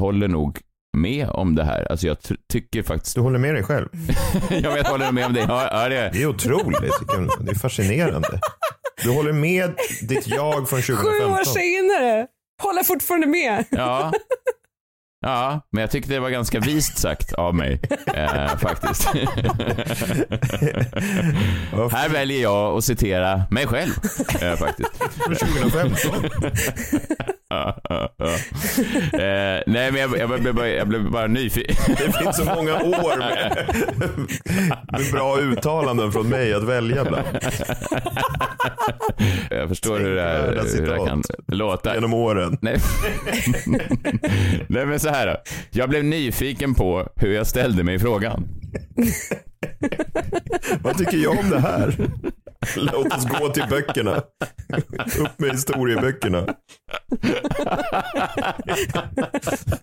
håller 0.00 0.28
nog 0.28 0.58
med 0.96 1.28
om 1.28 1.54
det 1.54 1.64
här. 1.64 1.90
Alltså 1.90 2.06
jag 2.06 2.16
tycker 2.52 2.82
faktiskt... 2.82 3.14
Du 3.14 3.20
håller 3.20 3.38
med 3.38 3.54
dig 3.54 3.62
själv? 3.62 3.88
jag 4.50 4.84
håller 4.84 5.12
med 5.12 5.26
om 5.26 5.32
det. 5.32 5.40
Ja, 5.40 5.68
ja, 5.72 5.88
det. 5.88 6.10
Det 6.12 6.22
är 6.22 6.26
otroligt. 6.26 6.80
Det 7.40 7.50
är 7.50 7.54
fascinerande. 7.54 8.40
Du 9.02 9.10
håller 9.10 9.32
med 9.32 9.74
ditt 10.08 10.26
jag 10.26 10.68
från 10.68 10.82
Sju 10.82 10.94
2015. 10.94 11.32
år 11.32 11.44
senare. 11.44 12.26
Håller 12.62 12.82
fortfarande 12.82 13.26
med. 13.26 13.64
Ja. 13.70 14.12
Ja, 15.20 15.60
men 15.72 15.80
jag 15.80 15.90
tyckte 15.90 16.12
det 16.12 16.20
var 16.20 16.30
ganska 16.30 16.60
vist 16.60 16.98
sagt 16.98 17.32
av 17.32 17.54
mig, 17.54 17.80
eh, 18.14 18.56
faktiskt. 18.56 19.06
Här 21.92 22.08
väljer 22.08 22.42
jag 22.42 22.76
att 22.76 22.84
citera 22.84 23.42
mig 23.50 23.66
själv, 23.66 23.92
eh, 24.42 24.56
faktiskt. 24.56 24.90
Från 24.96 25.34
2015. 25.34 26.30
Ja, 27.48 27.80
ja, 27.88 28.14
ja. 28.16 28.26
Eh, 29.18 29.62
nej, 29.66 29.92
men 29.92 29.96
jag, 29.96 30.18
jag, 30.18 30.40
blev 30.40 30.54
bara, 30.54 30.68
jag 30.68 30.88
blev 30.88 31.10
bara 31.10 31.26
nyfiken. 31.26 31.76
Det 31.86 32.12
finns 32.12 32.36
så 32.36 32.44
många 32.44 32.74
år 32.74 33.18
med, 33.18 33.66
med 34.92 35.12
bra 35.12 35.38
uttalanden 35.38 36.12
från 36.12 36.28
mig 36.28 36.54
att 36.54 36.62
välja 36.62 37.04
bland. 37.04 37.26
Jag 39.50 39.68
förstår 39.68 39.98
hur 39.98 40.14
det, 40.14 40.22
här, 40.22 40.62
hur 40.76 40.86
det 40.86 41.06
kan 41.06 41.22
låta. 41.46 41.94
Genom 41.94 42.14
åren. 42.14 42.58
Nej. 42.60 42.78
Nej 44.68 44.86
men 44.86 45.00
så 45.06 45.12
här 45.12 45.26
då. 45.26 45.36
Jag 45.70 45.88
blev 45.88 46.04
nyfiken 46.04 46.74
på 46.74 47.08
hur 47.16 47.34
jag 47.34 47.46
ställde 47.46 47.84
mig 47.84 47.94
i 47.94 47.98
frågan. 47.98 48.48
Vad 50.82 50.98
tycker 50.98 51.16
jag 51.16 51.38
om 51.38 51.50
det 51.50 51.60
här? 51.60 52.08
Låt 52.76 53.12
oss 53.12 53.26
gå 53.40 53.48
till 53.48 53.64
böckerna. 53.70 54.16
Upp 55.20 55.38
med 55.38 55.50
historieböckerna. 55.50 56.46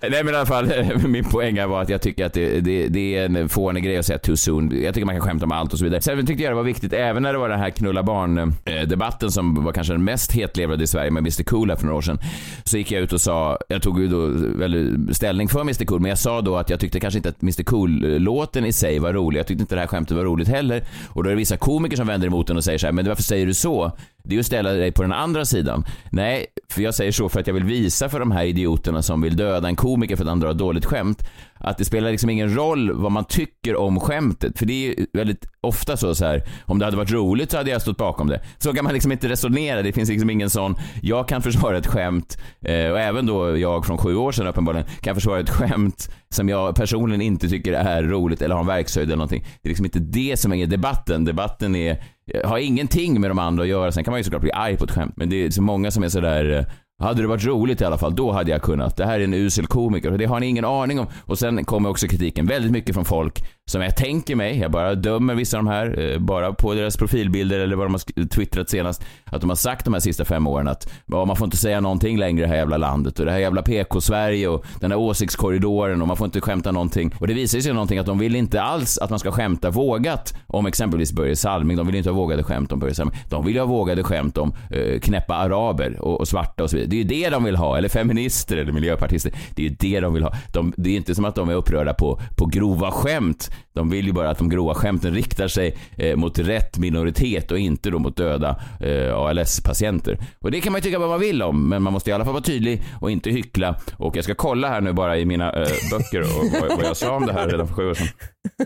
Nej 0.02 0.24
men 0.24 0.34
i 0.34 0.38
alla 0.38 0.46
fall, 0.46 0.72
eh, 0.72 0.98
min 1.08 1.24
poäng 1.24 1.58
här 1.60 1.68
var 1.68 1.82
att 1.82 1.90
jag 1.90 2.02
tycker 2.02 2.26
att 2.26 2.34
det, 2.34 2.60
det, 2.60 2.88
det 2.88 3.16
är 3.16 3.26
en 3.26 3.50
fånig 3.50 3.84
grej 3.84 3.98
att 3.98 4.06
säga 4.06 4.20
too 4.20 4.38
soon. 4.38 4.82
Jag 4.84 4.94
tycker 4.94 5.06
man 5.06 5.16
kan 5.16 5.22
skämta 5.22 5.46
om 5.46 5.52
allt 5.52 5.74
och 5.74 5.80
så 5.80 5.86
vidare. 5.86 6.02
Sen 6.02 6.26
tyckte 6.26 6.44
jag 6.44 6.52
det 6.52 6.56
var 6.56 6.64
viktigt, 6.64 6.94
även 6.94 7.24
när 7.24 7.34
det 7.34 7.40
var 7.40 7.50
den 7.50 7.60
här 7.60 7.70
knulla 7.70 8.04
barn-debatten 8.04 9.28
eh, 9.28 9.32
som 9.32 9.64
var 9.64 9.72
kanske 9.72 9.94
den 9.94 10.04
mest 10.04 10.32
hetlevrade 10.32 10.84
i 10.84 10.88
Sverige 10.88 11.12
med 11.12 11.22
Mr 11.22 11.44
Cool 11.44 11.70
här 11.70 11.78
för 11.78 11.86
några 11.86 11.98
år 11.98 12.02
sedan. 12.02 12.20
Så 12.64 12.78
gick 12.78 12.92
jag 12.92 13.02
ut 13.02 13.14
och 13.14 13.22
sa, 13.22 13.58
jag 13.68 13.82
tog 13.82 14.00
ju 14.02 14.08
då 14.08 14.28
väldigt 14.58 15.16
ställning 15.16 15.48
för 15.48 15.62
Mr 15.62 15.86
Cool, 15.86 16.00
men 16.00 16.10
jag 16.10 16.18
sa 16.18 16.42
då 16.42 16.58
att 16.58 16.70
jag 16.70 16.80
tyckte 16.80 17.00
kanske 17.00 17.18
inte 17.18 17.30
att 17.30 17.42
Mr 17.42 17.64
Cool-låten 17.64 18.66
i 18.66 18.74
sig 18.74 19.00
var 19.00 19.14
rolig. 19.14 19.40
Jag 19.40 19.48
tyckte 19.48 19.63
inte 19.64 19.76
det 19.76 19.82
här 19.82 19.88
skämtet 19.88 20.18
var 20.18 20.24
roligt 20.24 20.48
heller. 20.48 20.84
Och 21.10 21.24
då 21.24 21.30
är 21.30 21.34
det 21.34 21.38
vissa 21.38 21.58
komiker 21.58 21.98
som 21.98 22.08
vänder 22.08 22.28
emot 22.28 22.48
den 22.48 22.58
och 22.58 22.64
säger 22.64 22.78
så 22.78 22.88
här, 22.88 22.94
men 22.94 23.08
varför 23.08 23.24
säger 23.24 23.46
du 23.46 23.54
så? 23.54 23.92
Det 24.24 24.30
är 24.30 24.34
ju 24.34 24.40
att 24.40 24.46
ställa 24.46 24.72
dig 24.72 24.92
på 24.92 25.02
den 25.02 25.12
andra 25.12 25.46
sidan. 25.46 25.86
Nej, 26.12 26.46
för 26.70 26.82
jag 26.82 26.96
säger 26.96 27.12
så 27.12 27.30
för 27.30 27.40
att 27.40 27.48
jag 27.48 27.54
vill 27.54 27.64
visa 27.64 28.10
för 28.10 28.20
de 28.20 28.32
här 28.32 28.44
idioterna 28.44 29.02
som 29.02 29.22
vill 29.22 29.38
döda 29.38 29.68
en 29.68 29.76
komiker 29.76 30.16
för 30.16 30.24
att 30.24 30.30
han 30.30 30.40
drar 30.40 30.52
ett 30.52 30.58
dåligt 30.58 30.86
skämt, 30.86 31.24
att 31.64 31.78
det 31.78 31.86
spelar 31.86 32.12
liksom 32.12 32.30
ingen 32.30 32.56
roll 32.56 32.92
vad 32.94 33.12
man 33.12 33.26
tycker 33.26 33.76
om 33.76 34.00
skämtet. 34.00 34.60
För 34.60 34.66
det 34.66 34.74
är 34.74 34.88
ju 34.88 35.06
väldigt 35.14 35.46
ofta 35.62 35.98
så, 35.98 36.16
så 36.16 36.26
här, 36.26 36.44
om 36.66 36.80
det 36.80 36.86
hade 36.86 36.98
varit 36.98 37.12
roligt 37.12 37.52
så 37.52 37.58
hade 37.58 37.72
jag 37.72 37.82
stått 37.82 37.98
bakom 37.98 38.28
det. 38.28 38.42
Så 38.58 38.74
kan 38.74 38.84
man 38.84 38.94
liksom 38.94 39.12
inte 39.12 39.30
resonera. 39.30 39.82
Det 39.82 39.94
finns 39.94 40.10
liksom 40.10 40.30
ingen 40.30 40.50
sån, 40.50 40.76
jag 41.02 41.28
kan 41.28 41.42
försvara 41.42 41.78
ett 41.78 41.88
skämt, 41.88 42.38
eh, 42.62 42.90
och 42.90 43.00
även 43.00 43.26
då 43.26 43.58
jag 43.58 43.86
från 43.86 43.98
sju 43.98 44.16
år 44.16 44.32
sedan 44.32 44.48
uppenbarligen, 44.48 44.88
kan 45.02 45.16
försvara 45.16 45.40
ett 45.40 45.50
skämt 45.50 46.10
som 46.30 46.50
jag 46.50 46.76
personligen 46.76 47.22
inte 47.22 47.50
tycker 47.50 47.74
är 47.74 48.04
roligt 48.04 48.42
eller 48.42 48.56
har 48.56 48.62
en 48.62 48.68
verkshöjd 48.68 49.08
eller 49.08 49.16
någonting. 49.16 49.46
Det 49.62 49.68
är 49.68 49.70
liksom 49.70 49.86
inte 49.86 50.00
det 50.00 50.40
som 50.40 50.54
är 50.54 50.68
debatten. 50.68 51.26
Debatten 51.26 51.76
är, 51.76 52.04
har 52.44 52.58
ingenting 52.58 53.22
med 53.22 53.30
de 53.30 53.40
andra 53.40 53.64
att 53.64 53.70
göra. 53.70 53.92
Sen 53.92 54.04
kan 54.04 54.12
man 54.12 54.20
ju 54.20 54.24
såklart 54.24 54.42
bli 54.42 54.52
arg 54.52 54.78
på 54.78 54.84
ett 54.84 54.92
skämt, 54.92 55.14
men 55.18 55.30
det 55.30 55.36
är 55.36 55.50
så 55.50 55.62
många 55.62 55.92
som 55.92 56.04
är 56.04 56.10
sådär 56.10 56.58
eh, 56.60 56.66
hade 57.04 57.22
det 57.22 57.28
varit 57.28 57.46
roligt 57.46 57.82
i 57.82 57.86
alla 57.86 57.98
fall, 57.98 58.16
då 58.16 58.32
hade 58.32 58.52
jag 58.52 58.62
kunnat. 58.62 58.98
Det 58.98 59.06
här 59.06 59.20
är 59.20 59.24
en 59.24 59.34
usel 59.34 59.68
komiker 59.68 60.12
och 60.12 60.18
det 60.18 60.26
har 60.26 60.40
ni 60.40 60.48
ingen 60.48 60.66
aning 60.66 61.00
om. 61.00 61.08
Och 61.26 61.40
sen 61.40 61.66
kommer 61.66 61.90
också 61.90 62.08
kritiken 62.08 62.46
väldigt 62.46 62.72
mycket 62.72 62.96
från 62.96 63.06
folk 63.06 63.44
som 63.66 63.82
jag 63.82 63.96
tänker 63.96 64.36
mig, 64.36 64.60
jag 64.60 64.72
bara 64.72 64.96
dömer 64.96 65.36
vissa 65.36 65.58
av 65.58 65.64
de 65.64 65.70
här, 65.70 66.00
eh, 66.00 66.20
bara 66.20 66.54
på 66.54 66.74
deras 66.74 66.98
profilbilder 66.98 67.60
eller 67.60 67.76
vad 67.76 67.86
de 67.86 67.94
har 67.94 68.28
twittrat 68.28 68.70
senast, 68.70 69.04
att 69.26 69.42
de 69.42 69.50
har 69.50 69.56
sagt 69.56 69.86
de 69.86 69.94
här 69.94 70.02
sista 70.02 70.26
fem 70.26 70.48
åren 70.48 70.68
att 70.68 70.94
ja, 71.06 71.26
man 71.26 71.36
får 71.36 71.46
inte 71.46 71.58
säga 71.58 71.82
någonting 71.82 72.18
längre 72.18 72.40
i 72.40 72.42
det 72.42 72.48
här 72.48 72.56
jävla 72.56 72.78
landet 72.78 73.20
och 73.20 73.26
det 73.26 73.32
här 73.32 73.40
jävla 73.40 73.62
PK-Sverige 73.62 74.48
och 74.48 74.66
den 74.80 74.92
här 74.92 74.98
åsiktskorridoren 74.98 76.02
och 76.02 76.08
man 76.08 76.18
får 76.18 76.26
inte 76.26 76.42
skämta 76.42 76.72
någonting. 76.72 77.16
Och 77.20 77.28
det 77.28 77.34
visar 77.34 77.60
sig 77.60 77.74
någonting 77.74 78.00
att 78.00 78.06
de 78.06 78.20
vill 78.20 78.36
inte 78.36 78.62
alls 78.62 78.98
att 78.98 79.10
man 79.10 79.20
ska 79.20 79.32
skämta 79.32 79.70
vågat 79.70 80.34
om 80.48 80.66
exempelvis 80.66 81.14
Börje 81.14 81.36
Salming. 81.36 81.78
De 81.78 81.88
vill 81.88 81.96
inte 81.96 82.10
ha 82.10 82.18
vågade 82.18 82.44
skämt 82.44 82.72
om 82.72 82.80
Börje 82.80 82.96
Salming. 82.96 83.16
De 83.30 83.46
vill 83.46 83.54
ju 83.56 83.60
ha 83.60 83.68
vågade 83.68 84.04
skämt 84.04 84.38
om 84.38 84.54
eh, 84.70 85.00
knäppa 85.00 85.36
araber 85.36 86.00
och, 86.00 86.20
och 86.20 86.28
svarta 86.28 86.64
och 86.64 86.70
så 86.70 86.76
vidare. 86.76 86.90
Det 86.90 86.96
är 86.96 86.98
ju 86.98 87.24
det 87.24 87.30
de 87.30 87.44
vill 87.44 87.56
ha. 87.56 87.78
Eller 87.78 87.90
feminister 87.90 88.58
eller 88.58 88.72
miljöpartister. 88.72 89.34
Det 89.56 89.66
är 89.66 89.70
ju 89.70 89.76
det 89.80 90.00
de 90.00 90.14
vill 90.14 90.24
ha. 90.24 90.34
De, 90.54 90.74
det 90.78 90.90
är 90.90 90.96
inte 90.96 91.16
som 91.16 91.26
att 91.26 91.36
de 91.36 91.50
är 91.50 91.54
upprörda 91.54 91.94
på, 91.94 92.22
på 92.38 92.46
grova 92.46 92.92
skämt. 92.92 93.50
De 93.74 93.90
vill 93.90 94.06
ju 94.06 94.12
bara 94.12 94.30
att 94.30 94.38
de 94.38 94.50
grova 94.50 94.74
skämten 94.74 95.14
riktar 95.14 95.48
sig 95.48 95.78
eh, 95.98 96.16
mot 96.16 96.40
rätt 96.40 96.78
minoritet 96.78 97.52
och 97.52 97.60
inte 97.60 97.90
då 97.90 98.00
mot 98.00 98.18
döda 98.18 98.62
eh, 98.80 99.16
ALS-patienter. 99.16 100.18
Och 100.40 100.52
det 100.52 100.62
kan 100.62 100.72
man 100.72 100.80
ju 100.80 100.84
tycka 100.84 101.00
vad 101.00 101.10
man 101.10 101.20
vill 101.20 101.44
om, 101.44 101.70
men 101.70 101.84
man 101.84 101.94
måste 101.94 102.10
i 102.10 102.14
alla 102.14 102.24
fall 102.24 102.34
vara 102.34 102.44
tydlig 102.44 102.84
och 103.02 103.12
inte 103.12 103.30
hyckla. 103.30 103.76
Och 103.98 104.18
jag 104.18 104.24
ska 104.24 104.36
kolla 104.36 104.70
här 104.70 104.82
nu 104.82 104.94
bara 104.94 105.18
i 105.18 105.26
mina 105.26 105.52
eh, 105.54 105.68
böcker 105.92 106.22
och 106.22 106.62
vad, 106.62 106.78
vad 106.78 106.86
jag 106.86 106.98
sa 106.98 107.16
om 107.16 107.26
det 107.26 107.34
här 107.34 107.48
redan 107.48 107.68
för 107.68 107.74
sju 107.74 107.90
år 107.90 107.94
sedan. 107.94 108.08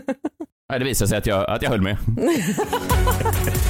Nej, 0.70 0.78
det 0.78 0.84
visar 0.84 1.06
sig 1.06 1.18
att 1.18 1.26
jag, 1.26 1.50
att 1.50 1.62
jag 1.62 1.70
höll 1.70 1.82
med. 1.82 1.96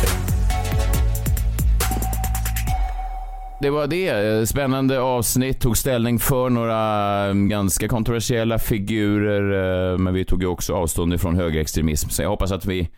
Det 3.60 3.70
var 3.70 3.86
det. 3.86 4.48
Spännande 4.48 5.00
avsnitt. 5.00 5.60
Tog 5.60 5.76
ställning 5.76 6.18
för 6.18 6.50
några 6.50 6.76
mm, 7.24 7.48
ganska 7.48 7.88
kontroversiella 7.88 8.58
figurer. 8.58 9.92
Eh, 9.92 9.98
men 9.98 10.14
vi 10.14 10.24
tog 10.24 10.42
ju 10.42 10.48
också 10.48 10.74
avstånd 10.74 11.14
ifrån 11.14 11.36
högerextremism. 11.36 12.08
Så 12.08 12.22
jag 12.22 12.28
hoppas 12.28 12.52
att 12.52 12.66
vi... 12.66 12.88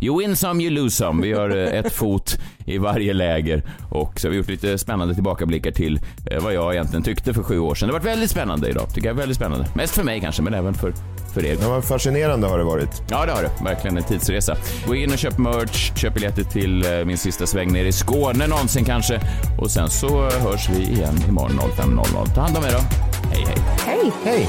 You 0.00 0.18
win 0.18 0.36
some, 0.36 0.62
you 0.62 0.70
lose 0.70 0.96
some. 0.96 1.22
Vi 1.22 1.32
har 1.32 1.50
eh, 1.56 1.78
ett 1.78 1.92
fot 1.92 2.38
i 2.66 2.78
varje 2.78 3.12
läger. 3.12 3.62
Och 3.90 4.20
så 4.20 4.26
har 4.26 4.30
vi 4.30 4.36
gjort 4.36 4.48
lite 4.48 4.78
spännande 4.78 5.14
tillbakablickar 5.14 5.70
till 5.70 6.00
eh, 6.30 6.42
vad 6.42 6.54
jag 6.54 6.74
egentligen 6.74 7.02
tyckte 7.02 7.34
för 7.34 7.42
sju 7.42 7.58
år 7.58 7.74
sedan. 7.74 7.88
Det 7.88 7.94
har 7.94 8.00
varit 8.00 8.12
väldigt 8.12 8.30
spännande 8.30 8.68
idag. 8.68 8.94
Tycker 8.94 9.08
jag. 9.08 9.14
Väldigt 9.14 9.36
spännande. 9.36 9.66
Mest 9.74 9.94
för 9.94 10.02
mig 10.02 10.20
kanske, 10.20 10.42
men 10.42 10.54
även 10.54 10.74
för, 10.74 10.92
för 11.34 11.44
er. 11.44 11.56
Ja, 11.60 11.82
fascinerande 11.82 12.46
har 12.46 12.58
det 12.58 12.64
varit. 12.64 13.02
Ja, 13.10 13.26
det 13.26 13.32
har 13.32 13.42
det. 13.42 13.50
Verkligen 13.64 13.96
en 13.96 14.02
tidsresa. 14.02 14.56
Gå 14.86 14.94
in 14.94 15.12
och 15.12 15.18
köp 15.18 15.38
merch, 15.38 15.92
köp 15.96 16.14
biljetter 16.14 16.44
till 16.44 16.84
eh, 16.84 17.04
min 17.04 17.18
sista 17.18 17.46
sväng 17.46 17.72
ner 17.72 17.84
i 17.84 17.92
Skåne 17.92 18.46
någonsin 18.46 18.84
kanske. 18.84 19.20
Och 19.58 19.70
sen 19.70 19.90
så 19.90 20.30
hörs 20.30 20.68
vi 20.70 20.82
igen 20.82 21.14
imorgon 21.28 21.58
05.00. 21.58 22.34
Ta 22.34 22.40
hand 22.40 22.56
om 22.56 22.64
er 22.64 22.72
då. 22.72 22.80
Hej, 23.32 23.44
hej. 23.46 23.58
Hej! 23.86 24.12
Hej! 24.24 24.48